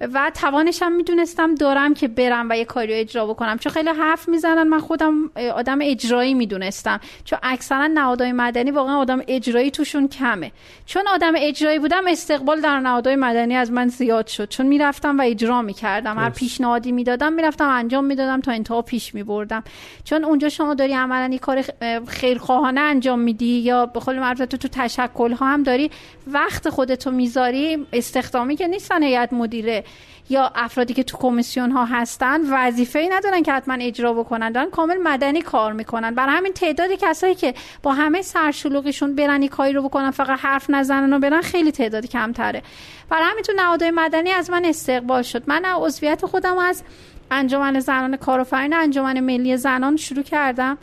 [0.01, 3.57] و توانش هم می‌دونستم دارم که برم و یه کاری رو اجرا بکنم.
[3.57, 6.99] چون خیلی حرف می‌زنن من خودم آدم اجرایی می‌دونستم.
[7.25, 10.51] چون اکثرا نهادهای مدنی واقعا آدم اجرایی توشون کمه.
[10.85, 14.49] چون آدم اجرایی بودم استقبال در نهادهای مدنی از من زیاد شد.
[14.49, 16.17] چون می‌رفتم و اجرا می‌کردم.
[16.17, 19.63] هر پیشنهادی می‌دادم می‌رفتم انجام می‌دادم تا انتها پیش میبردم.
[20.03, 21.63] چون اونجا شما داری عملا یه کار
[22.07, 25.91] خیرخواهانه انجام میدی یا به قول معروف تو تشکل ها هم داری
[26.27, 29.83] وقت خودتو می‌ذاری استخدامی که نیستن هیئت مدیره.
[30.29, 34.51] یا افرادی که تو کمیسیون ها هستن وظیفه ای ندارن که حتما اجرا بکنن.
[34.51, 36.15] دارن کامل مدنی کار می‌کنن.
[36.15, 41.13] برای همین تعداد کسایی که با همه سرشلوغشون برن کاری رو بکنن فقط حرف نزنن
[41.13, 42.61] و برن خیلی تعداد کمتره.
[43.09, 45.43] برای همین تو نهادهای مدنی از من استقبال شد.
[45.47, 46.83] من عضویت خودم از
[47.31, 50.77] انجمن زنان کارآفرین انجمن ملی زنان شروع کردم.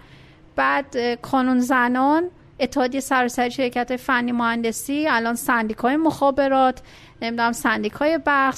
[0.56, 6.80] بعد کانون زنان اتحادیه سراسری شرکت فنی مهندسی الان سندیکای مخابرات
[7.24, 8.56] نمی‌دونم سندیکای برق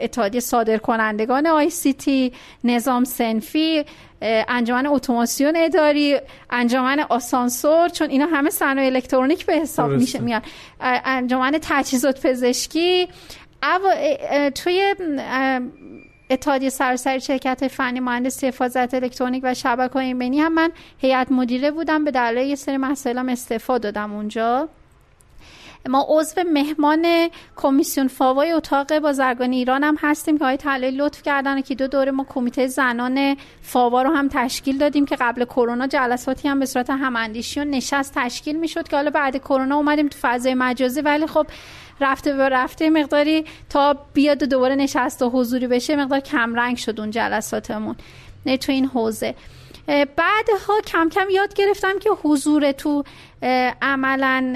[0.00, 2.32] اتحادیه صادر کنندگان آی سی تی
[2.64, 3.84] نظام سنفی
[4.22, 6.16] انجمن اتوماسیون اداری
[6.50, 10.42] انجمن آسانسور چون اینا همه صنایع الکترونیک به حساب میشه میان.
[10.80, 13.08] انجمن تجهیزات پزشکی.
[14.54, 14.94] توی
[16.30, 22.04] اتحادیه سراسری شرکت فنی مهندسی حفاظت الکترونیک و شبکه ایمنی هم من هیئت مدیره بودم.
[22.04, 24.68] به دلایل یه سری مسائلم استعفا دادم اونجا.
[25.88, 31.60] ما عضو مهمان کمیسیون فاوای اتاق بازرگانی ایران هم هستیم که های طلایی لطف کردن
[31.60, 36.48] که دو دوره ما کمیته زنان فاوا رو هم تشکیل دادیم که قبل کرونا جلساتی
[36.48, 40.54] هم به صورت هماندیشی و نشست تشکیل می‌شد که حالا بعد کرونا اومدیم تو فضای
[40.54, 41.00] مجازی.
[41.00, 41.46] ولی خب
[42.00, 47.10] رفته به رفته مقداری تا بیاد دوباره نشست و حضوری بشه مقدار کمرنگ شد اون
[47.10, 47.96] جلساتمون.
[48.46, 49.34] نه تو این حوزه.
[49.88, 53.04] بعدها کم کم یاد گرفتم که حضور تو
[53.82, 54.54] عملا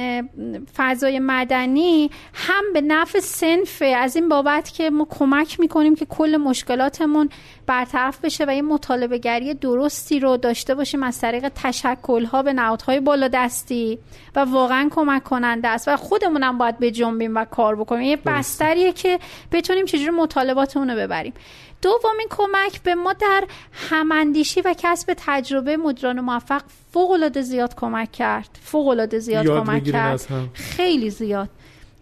[0.76, 3.84] فضای مدنی هم به نفع سنفه.
[3.84, 7.28] از این بابت که ما کمک می‌کنیم که کل مشکلاتمون
[7.66, 12.52] برطرف بشه و یه مطالبه گری درستی رو داشته باشیم از طریق تشکل ها به
[12.52, 13.98] نهادهای بالا دستی
[14.36, 18.02] و واقعا کمک کننده است و خودمونم باید به جنبیم و کار بکنیم.
[18.02, 19.18] یه بستریه که
[19.52, 21.32] بتونیم چجوری مطالباتمون رو ببریم.
[21.82, 28.12] دومین کمک به ما در هماندیشی و کسب تجربه مدیران موفق فوق العاده زیاد کمک
[28.12, 28.58] کرد.
[28.62, 30.50] فوق العاده زیاد کمک کرد.
[30.52, 31.48] خیلی زیاد.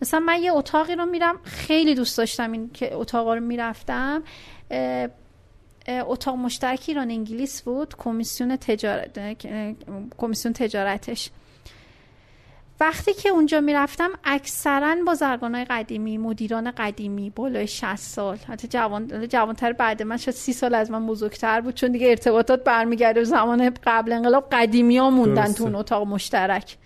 [0.02, 4.22] مثلا من یه اتاقی رو میرم خیلی دوست داشتم این که اتاق رو می‌رفتم.
[5.88, 7.94] اتاق مشترک ایران انگلیس بود.
[7.98, 9.18] کمیسیون تجارت
[10.18, 11.30] کمیسیون تجارتش.
[12.80, 19.72] وقتی که اونجا می‌رفتم اکثرا بازرگانای قدیمی مدیران قدیمی بالای 60 سال حتی جوان جوانتر
[19.72, 24.12] بعد من شاید 30 سال از من بزرگتر بود چون دیگه ارتباطات برمیگرده زمان قبل
[24.12, 26.76] انقلاب قدیمی ها موندن تو اون اتاق مشترک.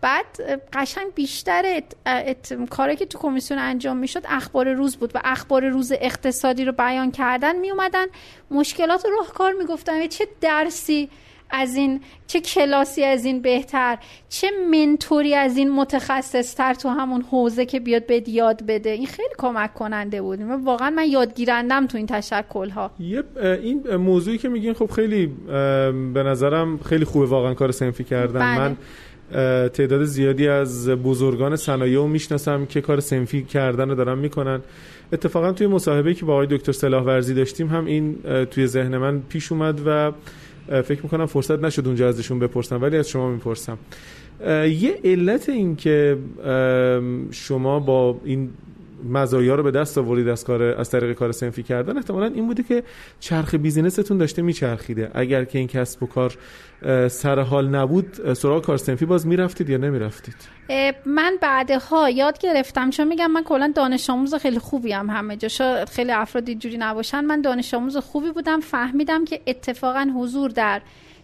[0.00, 0.26] بعد
[0.72, 1.94] قشنگ بیشتر ات...
[2.06, 2.52] ات...
[2.70, 7.10] کاری که تو کمیسیون انجام می‌شد اخبار روز بود و اخبار روز اقتصادی رو بیان
[7.10, 8.06] کردن می اومدن
[8.50, 10.06] مشکلات راهکار می‌گفتن.
[10.06, 11.10] چه درسی
[11.50, 17.66] از این چه کلاسی از این بهتر چه منتوری از این متخصصتر تو همون حوزه
[17.66, 18.90] که بیاد بد یاد بده.
[18.90, 20.40] این خیلی کمک کننده بود.
[20.64, 22.90] واقعا من یادگیرندم تو این تشکل ها
[23.62, 25.26] این موضوعی که میگین خب خیلی
[26.14, 27.26] به نظرم خیلی خوبه.
[27.26, 28.40] واقعا کار سنفی کردن.
[28.40, 28.58] بله.
[28.58, 28.76] من
[29.68, 34.60] تعداد زیادی از بزرگان صنایع رو می‌شناسم که کار سنفی کردن رو دارن می‌کنن.
[35.12, 38.18] اتفاقا توی مصاحبه که با آقای دکتر صلاح ورزی داشتیم هم این
[38.50, 40.12] توی ذهن من پیش اومد و
[40.68, 43.78] فکر می‌کنم فرصت نشد اونجا ازشون بپرسم ولی از شما می‌پرسم.
[44.80, 46.18] یه علت این که
[47.30, 48.50] شما با این
[49.04, 51.96] مزایا رو به دست آورید از کار از طریق کار سنفی کردن.
[51.96, 52.82] احتمالا این بوده که
[53.20, 55.10] چرخ بیزینستون داشته میچرخیده.
[55.14, 56.38] اگر که این کسب و کار
[57.08, 60.36] سر حال نبود سراغ کار سنفی باز می‌رفتید یا نمی‌رفتید؟
[61.06, 62.90] من بعدها یاد گرفتم.
[62.90, 65.84] چون میگم من کلا دانش آموز خیلی خوبی هم همه جا.
[65.84, 67.20] خیلی افراد اینجوری نباشن.
[67.20, 68.60] من دانش آموز خوبی بودم.
[68.60, 70.80] فهمیدم که اتفاقا حضور در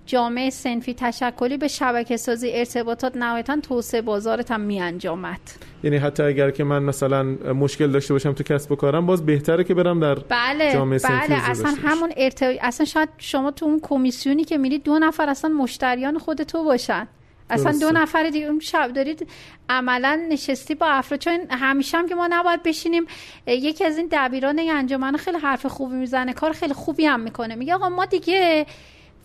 [0.06, 5.40] جامعه سنفی تشکلی به شبکه سازی ارتباطات نهایتا توسعه بازارت هم می انجامد
[5.84, 7.22] یعنی حتی اگر که من مثلا
[7.54, 11.28] مشکل داشته باشم تو کسب و کارم باز بهتره که برم در بله جامعه سنفی
[11.28, 12.56] بله اصلا همون ارتب...
[12.60, 17.08] اصلا شاید شما تو اون کمیسیونی که میرید دو نفر اصلا مشتریان خود تو باشن.
[17.50, 19.28] اصلا دو نفر دیگه اون شب دارید
[19.68, 23.04] عملا نشستی با افراد چون همیشه هم که ما نباید بشینیم
[23.46, 27.54] یکی از این دبیران انجمن خیلی حرف خوبی می‌زنه کار خیلی خوبی هم می‌کنه.
[27.54, 28.66] میگه آقا ما دیگه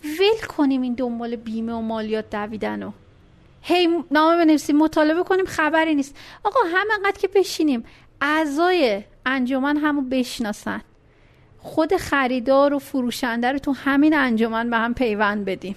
[0.04, 2.90] ول کنیم این دنبال بیمه و مالیات دویدن و.
[3.62, 6.16] هی نامه بنویسیم مطالبه کنیم خبری نیست.
[6.44, 7.84] آقا همینقدر که بشینیم
[8.20, 10.80] اعضای انجمن همو بشناسن.
[11.58, 15.76] خود خریدار و فروشنده رو تو همین انجمن به هم پیوند بدیم.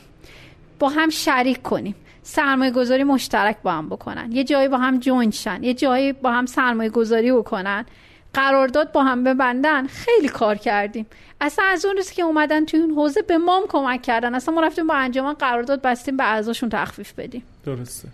[0.80, 1.96] با هم شریک کنیم.
[2.24, 4.32] سرمایه گذاری مشترک با هم بکنن.
[4.32, 5.64] یه جایی با هم جوین شن.
[5.64, 7.86] یه جایی با هم سرمایه گذاری بکنن.
[8.34, 9.88] قرارداد با هم ببندن.
[9.88, 11.06] خیلی کار کردیم.
[11.46, 14.36] اصلا از اون روزی که اومدن توی اون حوزه به مام کمک کردن.
[14.36, 17.44] اصلا ما رفتیم با انجمن قرارداد بستیم به اعضاشون تخفیف بدیم.
[17.66, 18.08] درسته.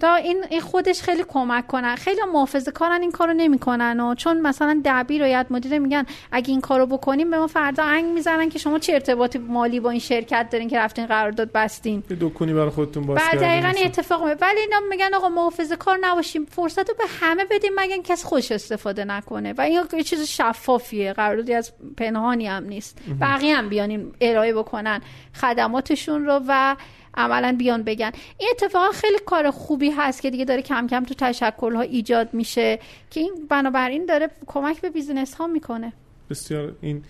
[0.00, 1.96] تا این این خودش خیلی کمک کنن.
[1.96, 6.50] خیلی محافظه کارن این کارو نمی‌کنن و چون مثلا دبیر و یاد مدیر میگن اگه
[6.50, 10.00] این کارو بکنیم به ما فردا انگ می‌زنن که شما چه ارتباط مالی با این
[10.00, 14.34] شرکت دارین که رفتین قرارداد بستین؟ یه دکونی برای خودتون باز بعد دقیقاً اتفاق می
[14.40, 16.44] ولی اینا میگن آقا محافظه کار نباشیم.
[16.44, 19.52] فرصت رو به همه بدیم مگه کس خوش استفاده نکنه.
[19.52, 21.12] و این یه چیز شفافیه.
[21.12, 22.98] قراردادی از پنهانی هم نیست.
[23.20, 25.00] بقیه هم بیانیم ارائه بکنن
[25.40, 26.76] خدماتشون رو و
[27.18, 28.10] عملا بیان بگن.
[28.38, 32.34] این اتفاقا خیلی کار خوبی هست که دیگه داره کم کم تو تشکل ها ایجاد
[32.34, 32.78] میشه
[33.10, 35.92] که این بنابراین داره کمک به بیزینس ها می‌کنه.
[36.30, 37.02] بسیار این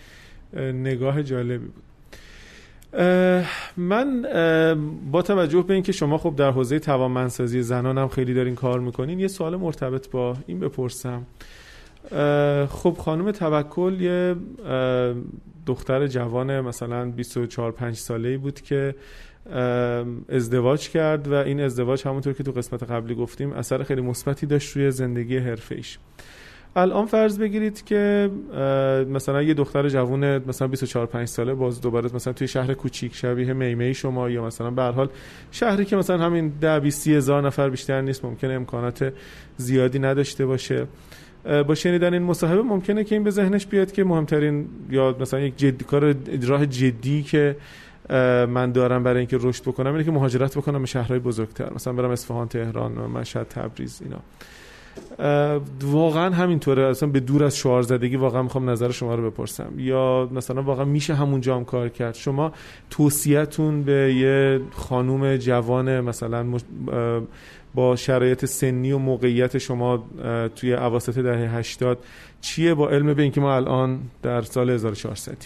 [0.57, 1.83] نگاه جالبی بود.
[3.77, 4.23] من
[5.13, 9.21] با توجه به اینکه شما خب در حوزه توانمندسازی زنان هم خیلی دارین کار می‌کنین
[9.21, 11.27] یه سوال مرتبط با این بپرسم.
[12.69, 14.37] خب خانم توکل یه
[15.67, 18.95] دختر جوان مثلا 24 5 ساله ای بود که
[20.29, 24.77] ازدواج کرد و این ازدواج همونطور که تو قسمت قبلی گفتیم اثر خیلی مثبتی داشت
[24.77, 25.99] روی زندگی حرفه ایش.
[26.77, 28.31] الان فرض بگیرید که
[29.11, 33.53] مثلا یه دختر جوون مثلا 24 5 ساله باز دوباره مثلا توی شهر کوچیک شبیه
[33.53, 35.09] میمی شما یا مثلا به حال
[35.51, 39.13] شهری که مثلا همین 10 20 هزار نفر بیشتر نیست ممکنه امکانات
[39.57, 40.87] زیادی نداشته باشه.
[41.67, 45.57] با شنیدن این مصاحبه ممکنه که این به ذهنش بیاد که مهمترین یا مثلا یک
[45.57, 46.15] جدی کار
[46.49, 47.57] راه جدی که
[48.49, 52.11] من دارم برای اینکه رشد بکنم اینه که مهاجرت بکنم به شهرهای بزرگتر مثلا برم
[52.11, 54.19] اصفهان تهران مشهد تبریز اینا.
[55.83, 56.83] واقعا همینطوره.
[56.83, 59.73] اصلا به دور از شعار زدگی واقعا می‌خوام نظر شما رو بپرسم.
[59.77, 62.53] یا مثلا واقعا میشه همونجا هم کار کرد؟ شما
[62.91, 66.47] توصیهتون به یه خانوم جوان مثلا
[67.75, 70.05] با شرایط سنی و موقعیت شما
[70.57, 71.99] توی اواسط دهه 80
[72.41, 75.37] چیه؟ با علم به اینکه ما الان در سال 1400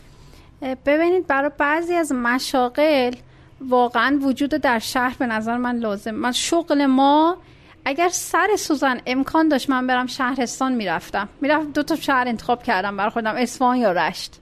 [0.86, 3.14] ببینید برای بعضی از مشاغل
[3.60, 6.10] واقعا وجود در شهر به نظر من لازم.
[6.10, 7.36] من شغل ما
[7.84, 11.28] اگر سر سوزن امکان داشت من برم شهرستان می‌رفتم.
[11.40, 14.38] می‌رفت دو تا شهر انتخاب کردم برای خودم اصفهان یا رشت.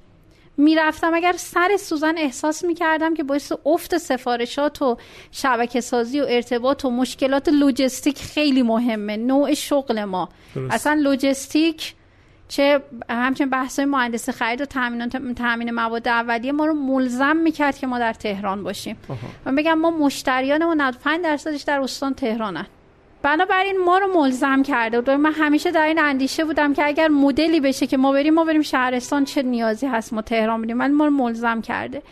[0.56, 4.96] می‌رفتم اگر سر سوزن احساس می‌کردم که باعث افت سفارشات و
[5.30, 10.28] شبکه سازی و ارتباط و مشکلات لوجستیک خیلی مهمه نوع شغل ما.
[10.54, 10.74] درست.
[10.74, 11.94] اصلا لوجستیک
[12.50, 14.64] چه همچنین بحث مهندسی خرید و
[15.34, 18.96] تامین مواد اولیه ما رو ملزم می‌کرد که ما در تهران باشیم.
[19.46, 22.66] و بگم ما مشتریان ما 95 درصدش در استان تهرانن.
[23.22, 27.60] بنابراین ما رو ملزم کرده و من همیشه در این اندیشه بودم که اگر مدلی
[27.60, 31.04] بشه که ما بریم ما بریم شهرستان چه نیازی هست ما تهران بریم؟ من ما
[31.04, 32.02] رو ملزم کرده.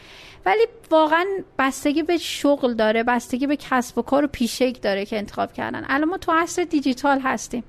[0.46, 1.24] ولی واقعا
[1.58, 5.84] بستگی به شغل داره بستگی به کسب و کار و پیشک داره که انتخاب کردن.
[5.88, 7.64] الان ما تو عصر دیجیتال هستیم.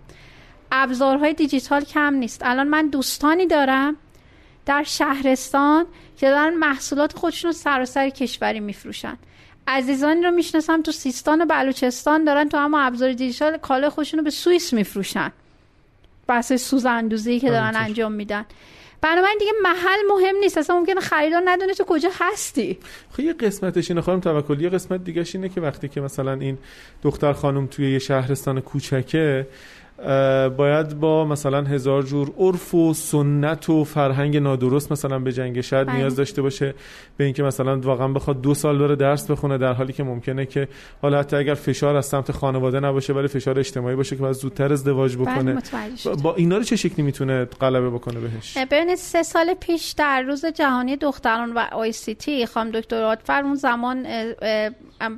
[0.72, 2.42] ابزارهای دیجیتال کم نیست.
[2.46, 3.96] الان من دوستانی دارم
[4.66, 5.86] در شهرستان
[6.18, 9.18] که دارن محصولات خودشون رو سراسر کشوری میفروشن.
[9.68, 14.24] عزیزانی رو می‌شناسم تو سیستان و بلوچستان دارن تو اما ابزار دیجیتال کالا خودشون رو
[14.24, 15.32] به سوئیس میفروشن.
[16.28, 18.46] بحث سوز اندوزی که دارن انجام میدن.
[19.02, 20.58] بنابراین دیگه محل مهم نیست.
[20.58, 22.78] اصلا ممکنه خریدار ندونه تو کجا هستی.
[23.12, 24.64] خب یه قسمتش اینه خانم توکلی.
[24.64, 26.58] یه قسمت دیگه اینه که وقتی که مثلا این
[27.04, 29.48] دختر خانم توی یه شهرستان کوچکه
[30.58, 35.88] باید با مثلا هزار جور عرف و سنت و فرهنگ نادرست مثلا به جنگ شاید
[35.88, 35.96] بله.
[35.98, 36.74] نیاز داشته باشه
[37.18, 40.68] به اینکه مثلا واقعا بخواد دو سال بره درس بخونه در حالی که ممکنه که
[41.02, 44.74] حالا حتی اگر فشار از سمت خانواده نباشه ولی فشار اجتماعی باشه که باید زودتر
[44.74, 45.62] ازدواج بله، بکنه
[46.24, 50.46] با اینا رو چه شکلی می‌تونه غلبه بکنه بهش ببینید سه سال پیش در روز
[50.46, 54.08] جهانی دختران و آی سی تی خانم دکتر آتفر اون زمان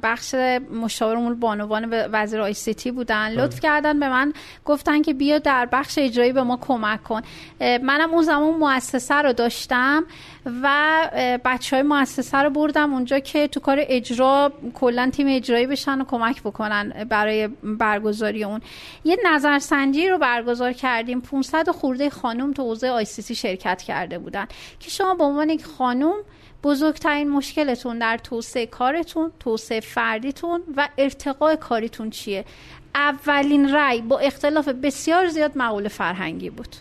[0.03, 0.35] بخش
[0.83, 3.43] مشاور امور بانوان وزیر آی سی تی بودن بله.
[3.43, 4.33] لطف کردن به من
[4.71, 7.21] گفتن که بیا در بخش اجرایی به ما کمک کن.
[7.61, 10.05] منم اون زمان مؤسسه رو داشتم
[10.63, 11.09] و
[11.45, 16.05] بچه های مؤسسه رو بردم اونجا که تو کار اجرا کلا تیم اجرایی بشن و
[16.05, 18.61] کمک بکنن برای برگزاری اون.
[19.03, 21.21] یه نظرسنجی رو برگزار کردیم.
[21.21, 24.47] 500 خورده خانم تو حوزه آی سی شرکت کرده بودن.
[24.79, 26.13] که شما به عنوان یک خانم
[26.63, 32.45] بزرگترین مشکلتون در توسعه کارتون توسعه فردیتون و ارتقاء کاریتون چیه؟
[32.95, 36.75] اولین رأی با اختلاف بسیار زیاد مقوله فرهنگی بود.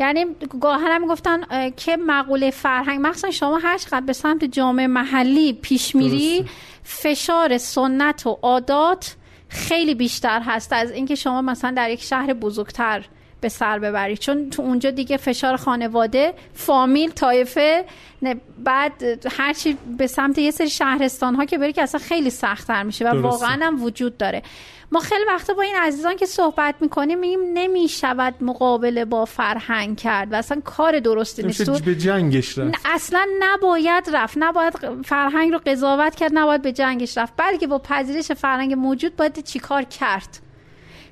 [0.00, 0.26] یعنی
[0.60, 5.94] گاهن هم گفتن که مقوله فرهنگ مخصوصا شما هر چقدر به سمت جامعه محلی پیش
[5.94, 6.44] میری
[6.84, 9.16] فشار سنت و عادات
[9.48, 13.04] خیلی بیشتر هست از اینکه شما مثلا در یک شهر بزرگتر
[13.40, 14.18] به سر ببرید.
[14.18, 17.84] چون تو اونجا دیگه فشار خانواده فامیل طایفه
[18.64, 23.04] بعد هرچی به سمت یه سری شهرستان ها که بری که اصلا خیلی سختتر میشه
[23.04, 24.42] و واقعا هم وجود داره.
[24.92, 30.32] ما خیلی وقتا با این عزیزان که صحبت می‌کنیم میگیم نمی‌شود مقابله با فرهنگ کرد
[30.32, 31.82] و اصلا کار درستی نیست.
[31.84, 32.80] به جنگش رفت.
[32.84, 34.34] اصلا نباید رفت.
[34.38, 34.74] نباید
[35.04, 37.32] فرهنگ رو قضاوت کرد نباید به جنگش رفت.
[37.36, 40.45] بلکه با پذیرش فرهنگ موجود باید چیکار کرد.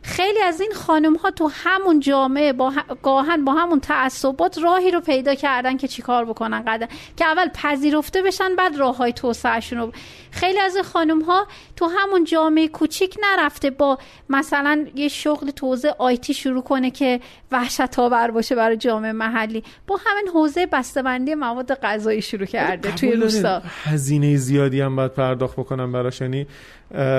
[0.04, 5.00] خیلی از این خانم ها تو همون جامعه با گاهن با همون تعصبات راهی رو
[5.00, 9.92] پیدا کردن که چیکار بکنن قدر که اول پذیرفته بشن بعد راه های توسعهشون رو
[10.30, 11.46] خیلی از خانم ها
[11.76, 13.98] تو همون جامعه کوچیک نرفته با
[14.28, 17.20] مثلا یه شغل توزه آیتی شروع کنه که
[17.52, 19.62] وحشت آور باشه برای جامعه محلی.
[19.86, 23.62] با همین حوزه بسته‌بندی مواد غذایی شروع کرده توی روستا.
[23.84, 26.46] هزینه زیادی هم باید پرداخت بکنم براش یعنی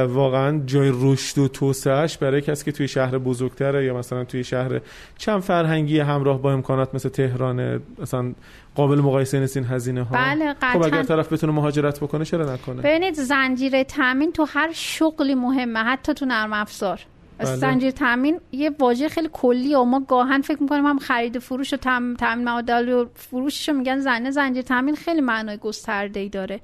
[0.08, 4.82] واقعا جای رشد و توسعهش برای کسی که توی شهر بزرگتره یا مثلا توی شهر
[5.18, 8.34] چند فرهنگی همراه با امکانات مثل تهران مثلا
[8.76, 10.16] قابل مقایسه نیست این هزینه ها.
[10.16, 10.72] بله قطعا.
[10.74, 15.80] خب اگر طرف بتونه مهاجرت بکنه چرا نکنه؟ ببینید زنجیره تامین تو هر شغلی مهمه
[15.80, 17.00] حتی تو نرم افزار.
[17.38, 17.56] بله.
[17.56, 21.78] زنجیره تامین یه واژه خیلی کلی و ما گاهن فکر می‌کنیم هم خرید فروش و
[21.78, 24.32] تامین مواد و فروششو میگن زنه.
[24.32, 26.60] زنجیره تامین خیلی معنای گسترده ای داره.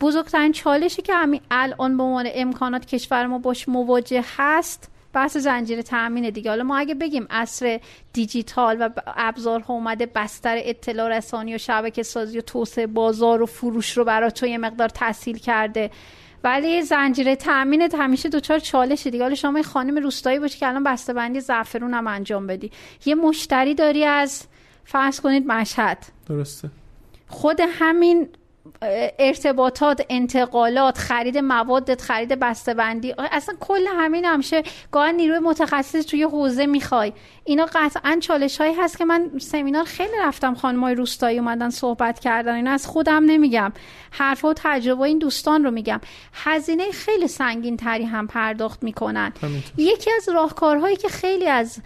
[0.00, 5.82] بزرگترین چالشی که همین الان به عنوان امکانات کشور ما باش مواجه هست بحث زنجیره
[5.82, 6.50] تامین دیگه.
[6.50, 7.80] حالا ما اگه بگیم عصر
[8.12, 13.96] دیجیتال و ابزارها اومده بستر اطلاع رسانی و شبکه سازی و توسعه بازار و فروش
[13.96, 15.90] رو برای تو یه مقدار تسهیل کرده.
[16.44, 19.24] ولی زنجیره تامینت همیشه دوچار چالشه دیگه.
[19.24, 22.70] حالا شما خانم روستایی باشی که الان بسته‌بندی زعفرون هم انجام بدی.
[23.04, 24.44] یه مشتری داری از
[24.84, 25.98] فرض کنید مشهد.
[26.28, 26.70] درسته.
[27.28, 28.28] خود همین
[29.18, 34.62] ارتباطات انتقالات خرید موادت خرید بسته‌بندی اصلا کل همین همیشه
[34.92, 37.12] گاهی نیروی متخصص توی حوزه می‌خوای.
[37.44, 42.54] اینا قطعا چالش هایی هست که من سمینار خیلی رفتم خانمای روستایی اومدن صحبت کردن.
[42.54, 43.72] اینا از خودم نمیگم.
[44.10, 46.00] حرف و تجربه این دوستان رو میگم.
[46.32, 49.32] هزینه خیلی سنگین تری هم پرداخت می‌کنن.
[49.76, 51.78] یکی از راهکارهایی که خیلی از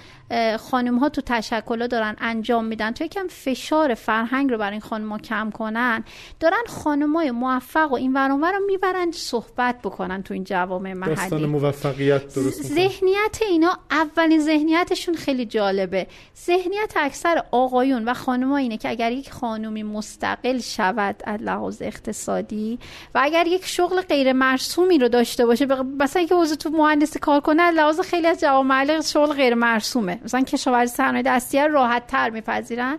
[0.71, 5.09] خانم ها تو تشکل دارن انجام میدن تو یکم فشار فرهنگ رو برای این خانم
[5.09, 6.05] ها کم کنن
[6.41, 11.15] دارن خانم های موفق و این ورانور رو می‌برن صحبت بکنن تو این جوامع محلی.
[11.15, 16.07] داستان موفقیت درست ذهنیت اینا اولین ذهنیتشون خیلی جالبه.
[16.47, 22.79] ذهنیت اکثر آقایون و خانم اینه که اگر یک خانومی مستقل شود از لحاظ اقتصادی
[23.15, 25.67] و اگر یک شغل غیر مرسومی رو داشته باشه
[26.01, 30.21] مثلا اینکه حوزه تو مهندسی کار کنه از لحاظ خیلی از جوامع شغل غیر مرسومه.
[30.25, 32.99] مثلا کشاورزی صنایع دستی راحت تر میپذیرن.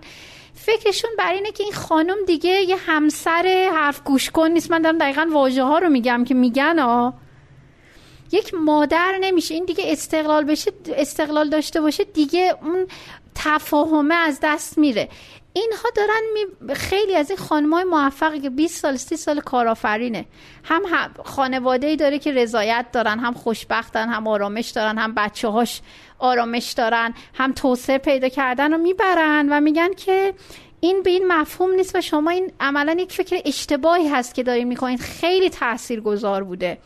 [0.53, 4.71] فکرشون بر اینه که این خانم دیگه یه همسر حرف گوش کن نیست.
[4.71, 7.11] من دارم دقیقا واژه ها رو میگم که میگن آ
[8.31, 9.53] یک مادر نمیشه.
[9.53, 12.87] این دیگه استقلال بشه استقلال داشته باشه دیگه اون
[13.35, 15.09] تفاهمه از دست میره.
[15.53, 16.75] اینها دارن می...
[16.75, 20.25] خیلی از این خانمای موفقی که 20 سال 30 سال کارآفرینه.
[20.63, 25.47] هم, هم خانواده ای داره که رضایت دارن هم خوشبختن هم آرامش دارن هم بچه
[25.47, 25.81] هاش
[26.19, 30.33] آرامش دارن هم توسعه پیدا کردن و می‌برن و میگن که
[30.79, 34.67] این به این مفهوم نیست و شما این عملا یک فکر اشتباهی هست که دارین
[34.67, 36.77] می‌کنید خیلی تأثیر گذار بوده.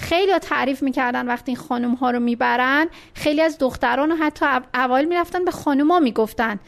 [0.00, 5.44] خیلی تعریف می‌کردن وقتی این خانم ها رو می‌برن خیلی از دختران حتی اول می‌رفتن
[5.44, 6.60] به خانم ها می‌گفتن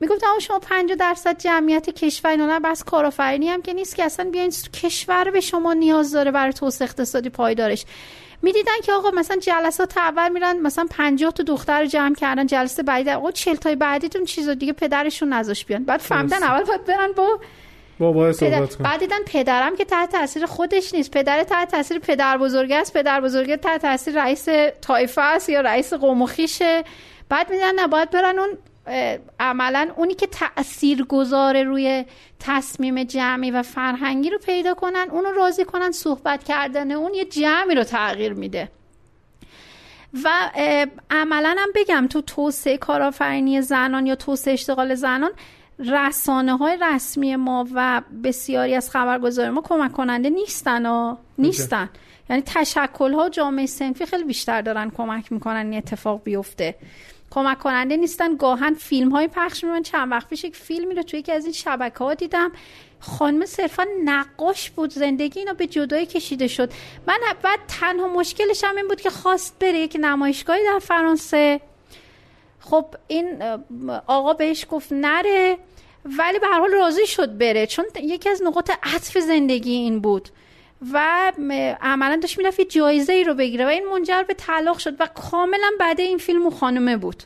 [0.00, 4.50] می‌گفتن شما 50 درصد جمعیت کشور اینا بس کارآفرینی هم که نیست که اصلا بیاین
[4.50, 7.84] کشور به شما نیاز داره برای توسعه اقتصادی پایدارش.
[8.42, 12.82] می‌دیدن که آقا مثلا جلسات اول میرن مثلا 50 تا دختر رو جمع کردن جلسه
[12.82, 15.84] بعدی آقا 40 تای بعدیتون چیزا دیگه پدرشون نذاش بیان.
[15.84, 17.40] بعد فهمیدن اول باید برن با
[18.00, 18.32] بابا
[18.80, 21.10] بعد دیدن پدرم که تحت تاثیر خودش نیست.
[21.10, 22.92] پدر تحت تاثیر پدر بزرگ است.
[22.92, 24.48] پدر بزرگ تحت تاثیر رئیس
[24.80, 26.84] طایفه است یا رئیس قوم و خیشه.
[27.28, 28.58] بعد میدن نباید برن اون
[29.40, 32.04] عملا اونی که تأثیر گذاره روی
[32.40, 37.74] تصمیم جمعی و فرهنگی رو پیدا کنن اونو راضی کنن صحبت کردن اون یه جمعی
[37.74, 38.68] رو تغییر میده.
[40.24, 40.28] و
[41.10, 45.30] عملا هم بگم تو توسعه کارآفرینی زنان یا توسعه اشتغال زنان
[45.88, 51.90] رسانه های رسمی ما و بسیاری از خبرگزاری ما کمک کننده نیستن و نیستن.
[52.30, 56.74] یعنی تشکل ها جامعه سنفی خیلی بیشتر دارن کمک می‌کنن این اتفاق بیفته.
[57.30, 58.36] کمک کننده نیستن.
[58.36, 61.52] گاهن فیلم های پخش میمن چند وقت پیش یک فیلمی رو توی یکی از این
[61.52, 62.52] شبکه ها دیدم.
[63.00, 64.90] خانم صرفا نقاش بود.
[64.90, 66.72] زندگی اینا به جدایی کشیده شد.
[67.06, 71.60] من بعد تنها مشکلش هم این بود که خواست بره یک نمایشگاهی در فرانسه.
[72.60, 73.42] خب این
[74.06, 75.58] آقا بهش گفت نره.
[76.04, 77.66] ولی به هر حال راضی شد بره.
[77.66, 80.28] چون یکی از نقاط عطف زندگی این بود.
[80.92, 81.32] و
[81.80, 85.06] عملا داشت می‌رفت یه جایزه ای رو بگیره و این منجر به طلاق شد و
[85.06, 87.22] کاملا بعد این فیلم و خانمه بود.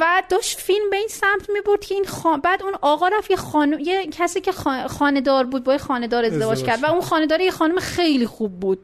[0.00, 2.40] و داشت فیلم به این سمت می بود که این خان...
[2.40, 3.78] بعد اون آقا رفت یه, خانم...
[3.78, 4.52] یه کسی که
[4.88, 6.82] خاندار بود با یه خاندار ازدواج, کرد.
[6.82, 8.78] و اون خاندار یه خانم خیلی خوب بود.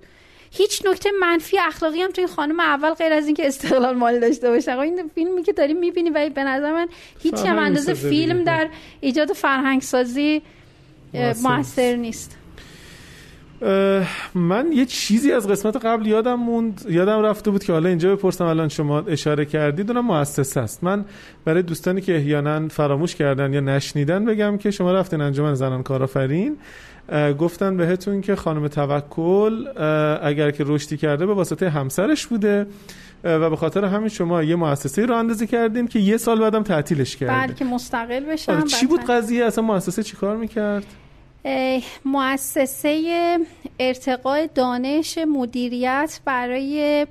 [0.50, 4.78] هیچ نکته منفی اخلاقی هم توی خانم اول غیر از اینکه استقلال مال داشته باشه.
[4.78, 6.88] این فیلمی که داریم می‌بینی و به نظر من
[7.22, 8.68] هیچ هم اندازه فیلم در
[9.00, 10.42] ایجاد فرهنگ سازی
[11.42, 12.37] موثر نیست.
[14.34, 18.44] من یه چیزی از قسمت قبل یادم موند یادم رفته بود که حالا اینجا بپرسم
[18.44, 19.90] الان شما اشاره کردید.
[19.90, 20.84] اونم مؤسسه است.
[20.84, 21.04] من
[21.44, 26.56] برای دوستانی که احیانا فراموش کردن یا نشنیدن بگم که شما رفتین انجمن زنان کارآفرین.
[27.38, 29.68] گفتن بهتون که خانم توکل
[30.22, 32.66] اگر که رشدی کرده به واسطه همسرش بوده.
[33.24, 37.16] و به خاطر همین شما یه مؤسسه رو اندازی کردین که یه سال بعدم تعطیلش
[37.16, 40.84] کردین بعد که مستقل بشم آره، چی بود قضیه؟ اصلا مؤسسه چیکار می‌کرد؟
[42.04, 43.38] مؤسسه
[43.78, 47.06] ارتقاء دانش مدیریت برای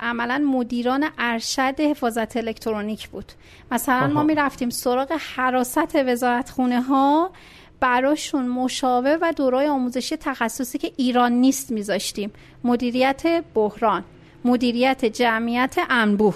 [0.00, 3.32] عملا مدیران ارشد حفاظت الکترونیک بود.
[3.70, 7.30] مثلا ما می رفتیم سراغ حراست وزارت خونه ها
[7.80, 12.32] براشون مشاور و دورای آموزشی تخصصی که ایران نیست میذاشتیم.
[12.64, 14.04] مدیریت بحران
[14.44, 16.34] مدیریت جمعیت انبوه.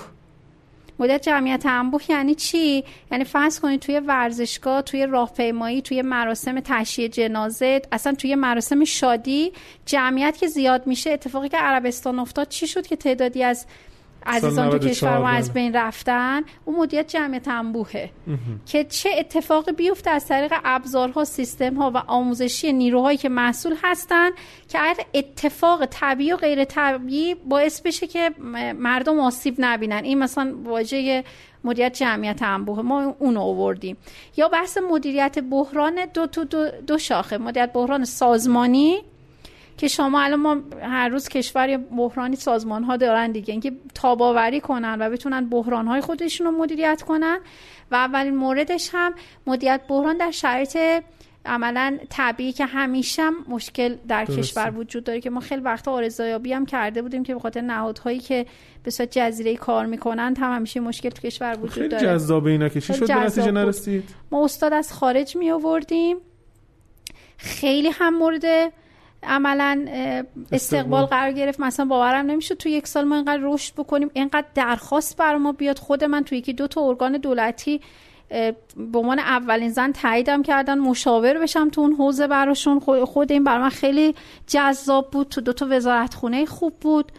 [1.00, 7.08] مدت جمعیت انبوه یعنی چی؟ یعنی فرض کنید توی ورزشگاه توی راهپیمایی توی مراسم تشییع
[7.08, 9.52] جنازه اصلا توی مراسم شادی
[9.86, 13.66] جمعیت که زیاد میشه اتفاقی که عربستان افتاد چی شد که تعدادی از
[14.26, 18.10] عزیزان تو کشور ما از بین رفتن اون مدیریت جمعیت انبوهه
[18.66, 24.30] که چه اتفاقی بیفته از طریق ابزارها سیستم ها و آموزشی نیروهایی که مسئول هستن
[24.68, 28.30] که اگر اتفاق طبیعی و غیر طبیعی باعث بشه که
[28.78, 30.04] مردم آسیب نبینن.
[30.04, 31.24] این مثلا واژه
[31.64, 33.96] مدیریت جمعیت انبوه ما اونو آوردیم.
[34.36, 37.38] یا بحث مدیریت بحران دو, دو, دو, دو شاخه.
[37.38, 38.98] مدیریت بحران سازمانی
[39.80, 43.52] که شما الان ما هر روز کشور بحرانی سازمان ها دارن دیگه.
[43.52, 47.38] اینکه تاباوری کنن و بتونن بحران های خودشون رو مدیریت کنن.
[47.90, 49.14] و اولین موردش هم
[49.46, 50.78] مدیریت بحران در شرایط
[51.46, 56.52] عملا طبیعی که همیشه هم مشکل در کشور وجود داره که ما خیلی وقت آرزایابی
[56.52, 58.46] هم کرده بودیم که به خاطر نهادهایی که
[58.84, 62.06] به صورت جزیره کار می‌کنن هم همیشه مشکل تو کشور وجود خیلی داره.
[62.06, 66.16] خیلی جذاب اینا که شد به نتیجه نرسید؟ ما استاد از خارج می آوردیم
[67.36, 68.72] خیلی هم مورد
[69.22, 69.86] عملا
[70.52, 71.04] استقبال.
[71.04, 71.60] قرار گرفت.
[71.60, 75.78] مثلا باورم نمیشه تو یک سال ما اینقدر رشد بکنیم اینقدر درخواست بر ما بیاد.
[75.78, 77.80] خود من تو یکی دو تا ارگان دولتی
[78.76, 82.80] به عنوان اولین زن تاییدم کردن مشاور بشم تو اون حوزه براشون.
[82.80, 84.14] خود این بر من خیلی
[84.46, 85.28] جذاب بود.
[85.28, 87.12] تو دو تا وزارت خونه خوب بود.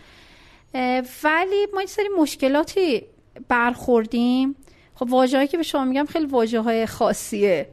[1.23, 3.03] ولی ما این سری مشکلاتی
[3.47, 4.55] برخوردیم.
[4.95, 7.67] خب واژه‌ای که به شما میگم خیلی واژه های خاصیه.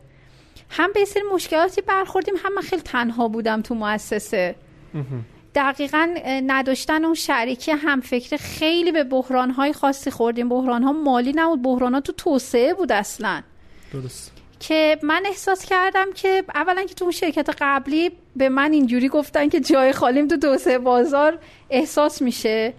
[0.70, 4.54] هم به سری مشکلاتی برخوردیم هم من خیلی تنها بودم تو مؤسسه.
[5.54, 10.48] دقیقا نداشتن اون شریکی هم فکر خیلی به بحران های خاصی خوردیم.
[10.48, 13.42] بحران ها مالی نبود بحران ها تو توسعه بود اصلا.
[13.92, 14.32] درست.
[14.60, 19.48] که من احساس کردم که اولا که تو اون شرکت قبلی به من اینجوری گفتن
[19.48, 21.38] که جای خالیم تو توسعه بازار
[21.70, 22.74] احساس میشه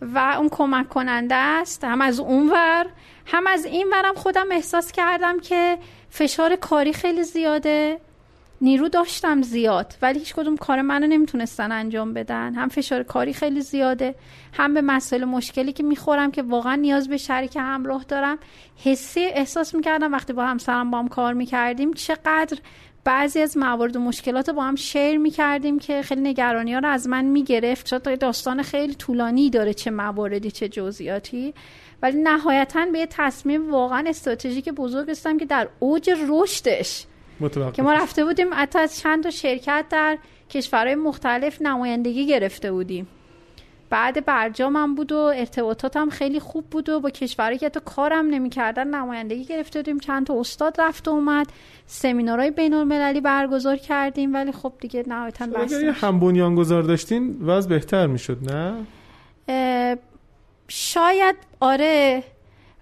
[0.00, 1.84] و اون کمک کننده است.
[1.84, 2.86] هم از اون ور
[3.26, 5.78] هم از این ورم خودم احساس کردم که
[6.16, 8.00] فشار کاری خیلی زیاده.
[8.60, 12.54] نیرو داشتم زیاد ولی هیچ کدوم کار منو نمی‌تونستن انجام بدن.
[12.54, 14.14] هم فشار کاری خیلی زیاده
[14.52, 18.38] هم به مسائل مشکلی که می‌خورم که واقعا نیاز به شریک همراه دارم.
[18.84, 22.58] حسی احساس می‌کردم وقتی با همسرم با هم کار می‌کردیم چقدر
[23.06, 27.08] بعضی از موارد و مشکلات با هم شیر می‌کردیم که خیلی نگرانی ها رو از
[27.08, 27.88] من می‌گرفت.
[27.88, 31.54] شاید داستان خیلی طولانی داره چه مواردی چه جزئیاتی.
[32.02, 37.06] ولی نهایتا به یه تصمیم واقعا استراتژیک بزرگ رسیدم که در اوج رشدش
[37.72, 40.18] که ما رفته بودیم حتی از چند تا شرکت در
[40.50, 43.08] کشورهای مختلف نمایندگی گرفته بودیم.
[43.90, 48.86] بعد برجامم بود و ارتباطاتم خیلی خوب بود و با کشورهایی که تو کارم نمی‌کردن
[48.86, 49.98] نمایندگی گرفته بودیم.
[49.98, 51.46] چند تا استاد رفت و اومد.
[51.86, 57.68] سمینارهای بین المللی برگزار کردیم ولی خب دیگه نهایتا بس اگر هم بنیانگذار داشتین وضع
[57.68, 58.86] بهتر می‌شد نه؟
[60.68, 62.22] شاید آره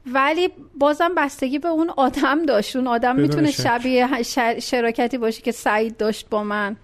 [0.06, 2.76] ولی بازم بستگی به اون آدم داشت.
[2.76, 4.22] اون آدم می‌تونه شبیه
[4.60, 6.76] شراکتی باشه که سعید داشت با من.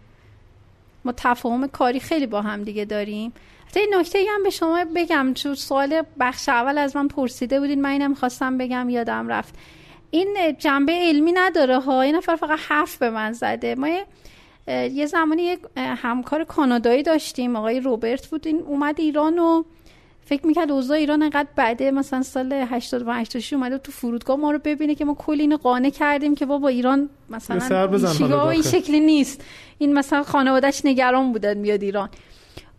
[1.05, 3.33] ما تفاهم کاری خیلی با هم دیگه داریم.
[3.79, 5.33] این نکته هم به شما بگم.
[5.35, 9.55] چون سوال بخش اول از من پرسیده بودین من اینم خواستم بگم یادم رفت.
[10.11, 12.01] این جنبه علمی نداره ها.
[12.01, 13.75] این نفر فقط حرف به من زده.
[13.75, 13.89] ما
[14.69, 17.57] یه زمانی یک همکار کانادایی داشتیم.
[17.57, 18.47] آقای روبرت بود.
[18.47, 19.63] این اومد ایران و
[20.25, 21.91] فکر می‌کرد اوضاع ایران انقدر بده.
[21.91, 25.91] مثلا سال 85 86 اومده تو فرودگاه ما رو ببینه که ما کلی اینو قانع
[25.91, 29.45] کردیم که بابا ایران مثلا این شکلی نیست.
[29.79, 32.09] این مثلا خانوادهش نگران بودن میاد ایران.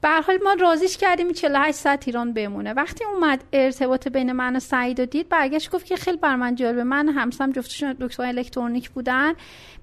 [0.02, 2.74] به حال ما رازیش کردیم 48 ساعت ایران بمونه.
[2.74, 6.56] وقتی اومد ارتباط بین من و سعید و دید برگشت گفت که خیلی بر من
[6.56, 6.84] جالبه.
[6.84, 9.34] من همسم جفتشون دکتر الکترونیک بودن.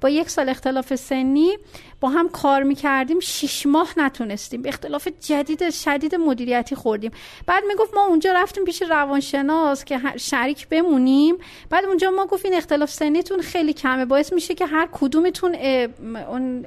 [0.00, 1.58] با یک سال اختلاف سنی
[2.00, 3.20] با هم کار می‌کردیم.
[3.20, 4.62] شیش ماه نتونستیم.
[4.66, 7.10] اختلاف جدید شدید مدیریتی خوردیم.
[7.46, 11.36] بعد می‌گفت ما اونجا رفتیم پیش روانشناس که شریک بمونیم.
[11.70, 14.04] بعد اونجا ما گفتیم اختلاف سنیتون خیلی کمه.
[14.04, 15.54] باعث میشه که هر کدومتون
[16.28, 16.66] اون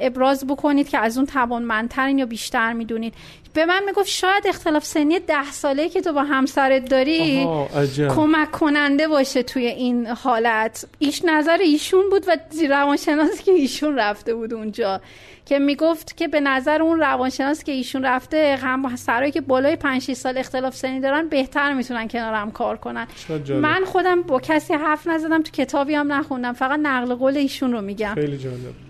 [0.00, 3.14] ابراز بکنید که از اون توانمندترین یا بیشتر می‌دونید.
[3.54, 7.48] به من می‌گفت شاید اختلاف سنی ده ساله که تو با همسرت داری
[7.96, 10.86] کمک کننده باشه توی این حالت.
[10.98, 12.36] ایش نظر ایشون بود و
[12.68, 15.00] روانشناس که ایشون رفته بود اونجا.
[15.46, 20.12] که می‌گفت که به نظر اون روانشناس که ایشون رفته هم سرایی که بالای 5
[20.12, 23.06] سال اختلاف سنی دارن بهتر می‌تونن کنارم کار کنن.
[23.48, 26.52] من خودم با کسی حرف نزدم تو کتابی هم نخوندم.
[26.52, 28.14] فقط نقل قول ایشون رو میگم.
[28.14, 28.87] خیلی جالب.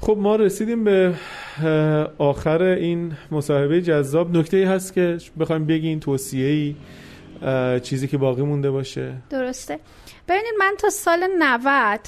[0.00, 1.14] خب ما رسیدیم به
[2.18, 4.36] آخر این مصاحبه جذاب.
[4.36, 6.74] نکته ای هست که بخوایم بگین توصیه ای
[7.80, 9.14] چیزی که باقی مونده باشه.
[9.30, 9.80] درسته.
[10.28, 12.00] ببینید من تا سال 90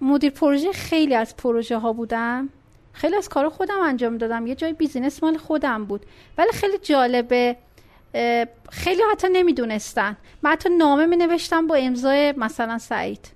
[0.00, 2.48] مدیر پروژه خیلی از پروژه ها بودم.
[2.92, 4.46] خیلی از کار خودم انجام دادم.
[4.46, 6.06] یه جای بیزینس مال خودم بود.
[6.38, 7.56] ولی خیلی جالبه
[8.70, 10.16] خیلی حتی نمی‌دونستن.
[10.42, 13.28] من حتی نامه می نوشتم با امضای مثلا سعید.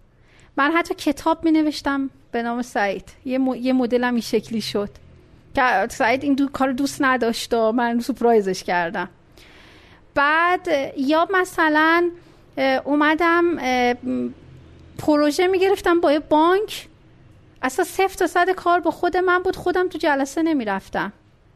[0.56, 3.08] من حتی کتاب می نوشتم به نام سعید.
[3.24, 3.54] یه, م...
[3.54, 4.90] یه مدلم این شکلی شد.
[5.54, 6.48] که سعید این دو...
[6.48, 9.08] کار دوست نداشت و من سپرایزش کردم.
[10.14, 12.10] بعد یا مثلا
[12.84, 13.56] اومدم
[14.98, 16.88] پروژه می‌گرفتم با یه بانک.
[17.62, 19.56] اصلا صفر تا صد کار با خود من بود.
[19.56, 21.12] خودم تو جلسه نمی‌رفتم.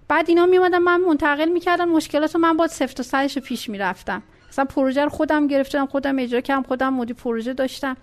[0.09, 4.23] بعد اینا میومدن من منتقل می‌کردن مشکلات من با صفر تا صدش پیش می‌رفتم.
[4.49, 7.97] اصلا پروژه رو خودم گرفتم خودم اجرا کردم خودم مدیر پروژه داشتم.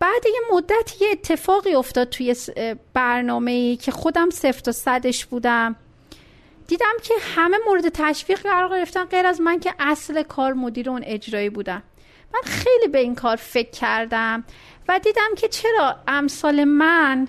[0.00, 2.36] بعد یه مدت یه اتفاقی افتاد توی
[2.94, 5.76] برنامه که خودم صفر تا صدش بودم.
[6.66, 11.02] دیدم که همه مورد تشویق قرار گرفتن غیر از من که اصل کار مدیر اون
[11.04, 11.82] اجرایی بودم
[12.34, 14.44] من خیلی به این کار فکر کردم
[14.88, 17.28] و دیدم که چرا امثال من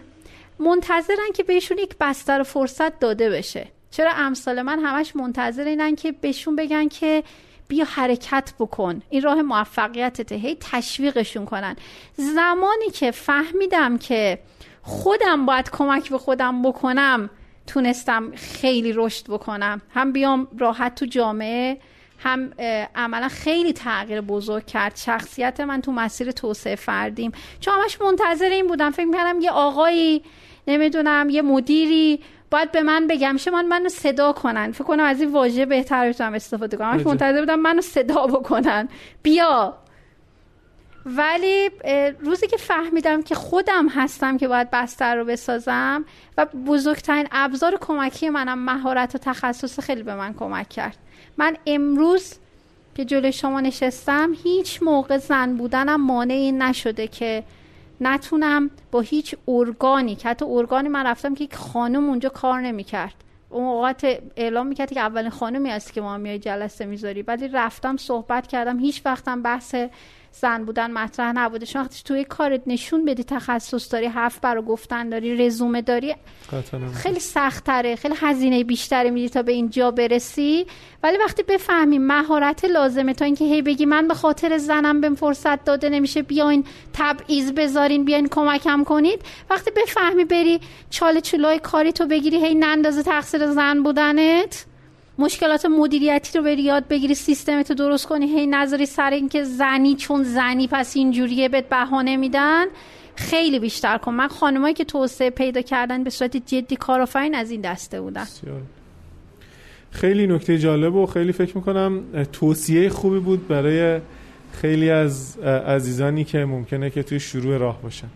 [0.59, 3.67] منتظرن که بهشون یک بستر فرصت داده بشه.
[3.91, 7.23] چرا امثال من همش منتظر اینن که بهشون بگن که
[7.67, 9.01] بیا حرکت بکن.
[9.09, 11.75] این راه موفقیتته هی تشویقشون کنن.
[12.15, 14.39] زمانی که فهمیدم که
[14.81, 17.29] خودم باید کمک به خودم بکنم
[17.67, 19.81] تونستم خیلی رشد بکنم.
[19.93, 21.77] هم بیام راحت تو جامعه
[22.19, 22.51] هم
[22.95, 24.95] عملا خیلی تغییر بزرگ کرد.
[24.95, 27.31] شخصیت من تو مسیر توسعه فردیم.
[27.59, 28.91] چون همش منتظر این بودم.
[28.91, 30.23] فکر می‌کردم یه آقایی
[30.67, 32.19] نمی‌دونم یه مدیری
[32.51, 34.71] باید به من بگم شه من منو صدا کنن.
[34.71, 36.91] فکر کنم از این واژه بهتر بتونم استفاده کنم.
[36.91, 38.89] همش منتظر بودم منو صدا بکنن.
[39.23, 39.77] بیا.
[41.05, 41.69] ولی
[42.19, 46.05] روزی که فهمیدم که خودم هستم که باید بستر رو بسازم
[46.37, 50.97] و بزرگترین ابزار کمکی منم مهارت و تخصص خیلی به من کمک کرد.
[51.37, 52.33] من امروز
[52.95, 57.43] که جلوی شما نشستم هیچ موقع زن بودنم مانعی نشده که
[58.01, 63.13] نتونم با هیچ ارگانی که حتی ارگانی من رفتم که یک خانم اونجا کار نمی‌کرد.
[63.49, 67.21] اون اوقات اعلام می‌کرد که اولین خانمی هست که ما میای جلسه می‌ذاری.
[67.21, 68.79] ولی رفتم صحبت کردم.
[68.79, 69.75] هیچ وقتم بحث
[70.31, 71.65] زن بودن مطرح نبوده.
[71.65, 76.15] شما وقتی توی کارت نشون بدی تخصص داری حرف برای گفتن داری رزومه داری
[76.93, 80.65] خیلی سخت تره خیلی هزینه بیشتری میدی تا به اینجا برسی.
[81.03, 85.63] ولی وقتی بفهمی مهارت لازمه تا اینکه هی بگی من به خاطر زنم بهم فرصت
[85.63, 89.21] داده نمیشه بیاین تبعیض بذارین بیاین کمکم کنید.
[89.49, 90.59] وقتی بفهمی بری
[90.89, 94.70] چاله چولای کاری تو بگیری هی نندازه تقصیر زن بودنت.
[95.17, 99.95] مشکلات مدیریتی رو بری یاد بگیری سیستم تو درست کنی هی نظری سر اینکه زنی
[99.95, 102.65] چون زنی پس اینجوریه بهت بهانه میدن.
[103.15, 104.13] خیلی بیشتر کن.
[104.13, 108.25] من خانمایی که توسعه پیدا کردن به صورت جدی کارآفرین از این دسته بودن.
[109.91, 113.99] خیلی نکته جالب و خیلی فکر می‌کنم توصیه خوبی بود برای
[114.53, 115.37] خیلی از
[115.67, 118.07] عزیزانی که ممکنه که توی شروع راه باشن.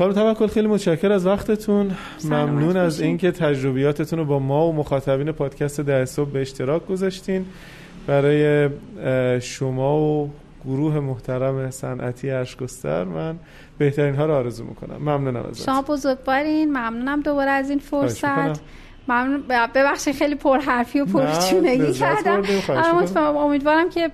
[0.00, 1.90] خانم توکل خیلی متشکر از وقتتون.
[2.24, 7.46] ممنون از اینکه تجربیاتتون رو با ما و مخاطبین پادکست در صبح به اشتراک گذاشتین.
[8.06, 8.70] برای
[9.40, 10.30] شما و
[10.64, 13.36] گروه محترم صنعتی اشکستر من
[13.78, 14.96] بهترین ها رو آرزو می‌کنم.
[14.96, 16.68] ممنونم از شما بزرگوارین.
[16.68, 18.60] ممنونم دوباره از این فرصت.
[19.08, 19.44] ممنون.
[19.74, 22.42] ببخشید خیلی پرحرفی و پرچونگی کردم.
[23.16, 24.10] اما امیدوارم که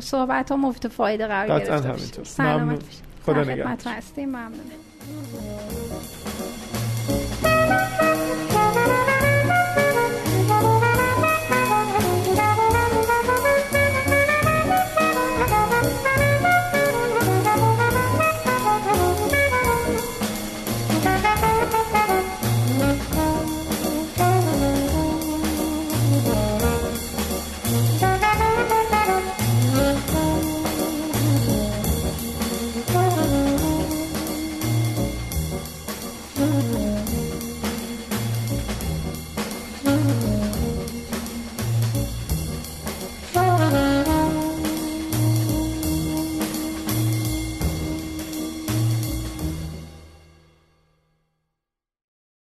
[0.00, 2.24] صحبت ها مفت فایده قرار گرفته باشه.
[2.24, 2.80] سلامت
[3.26, 3.76] خدا نگهدار.
[4.18, 4.52] ممنونم.
[5.04, 5.10] う
[7.98, 8.01] ん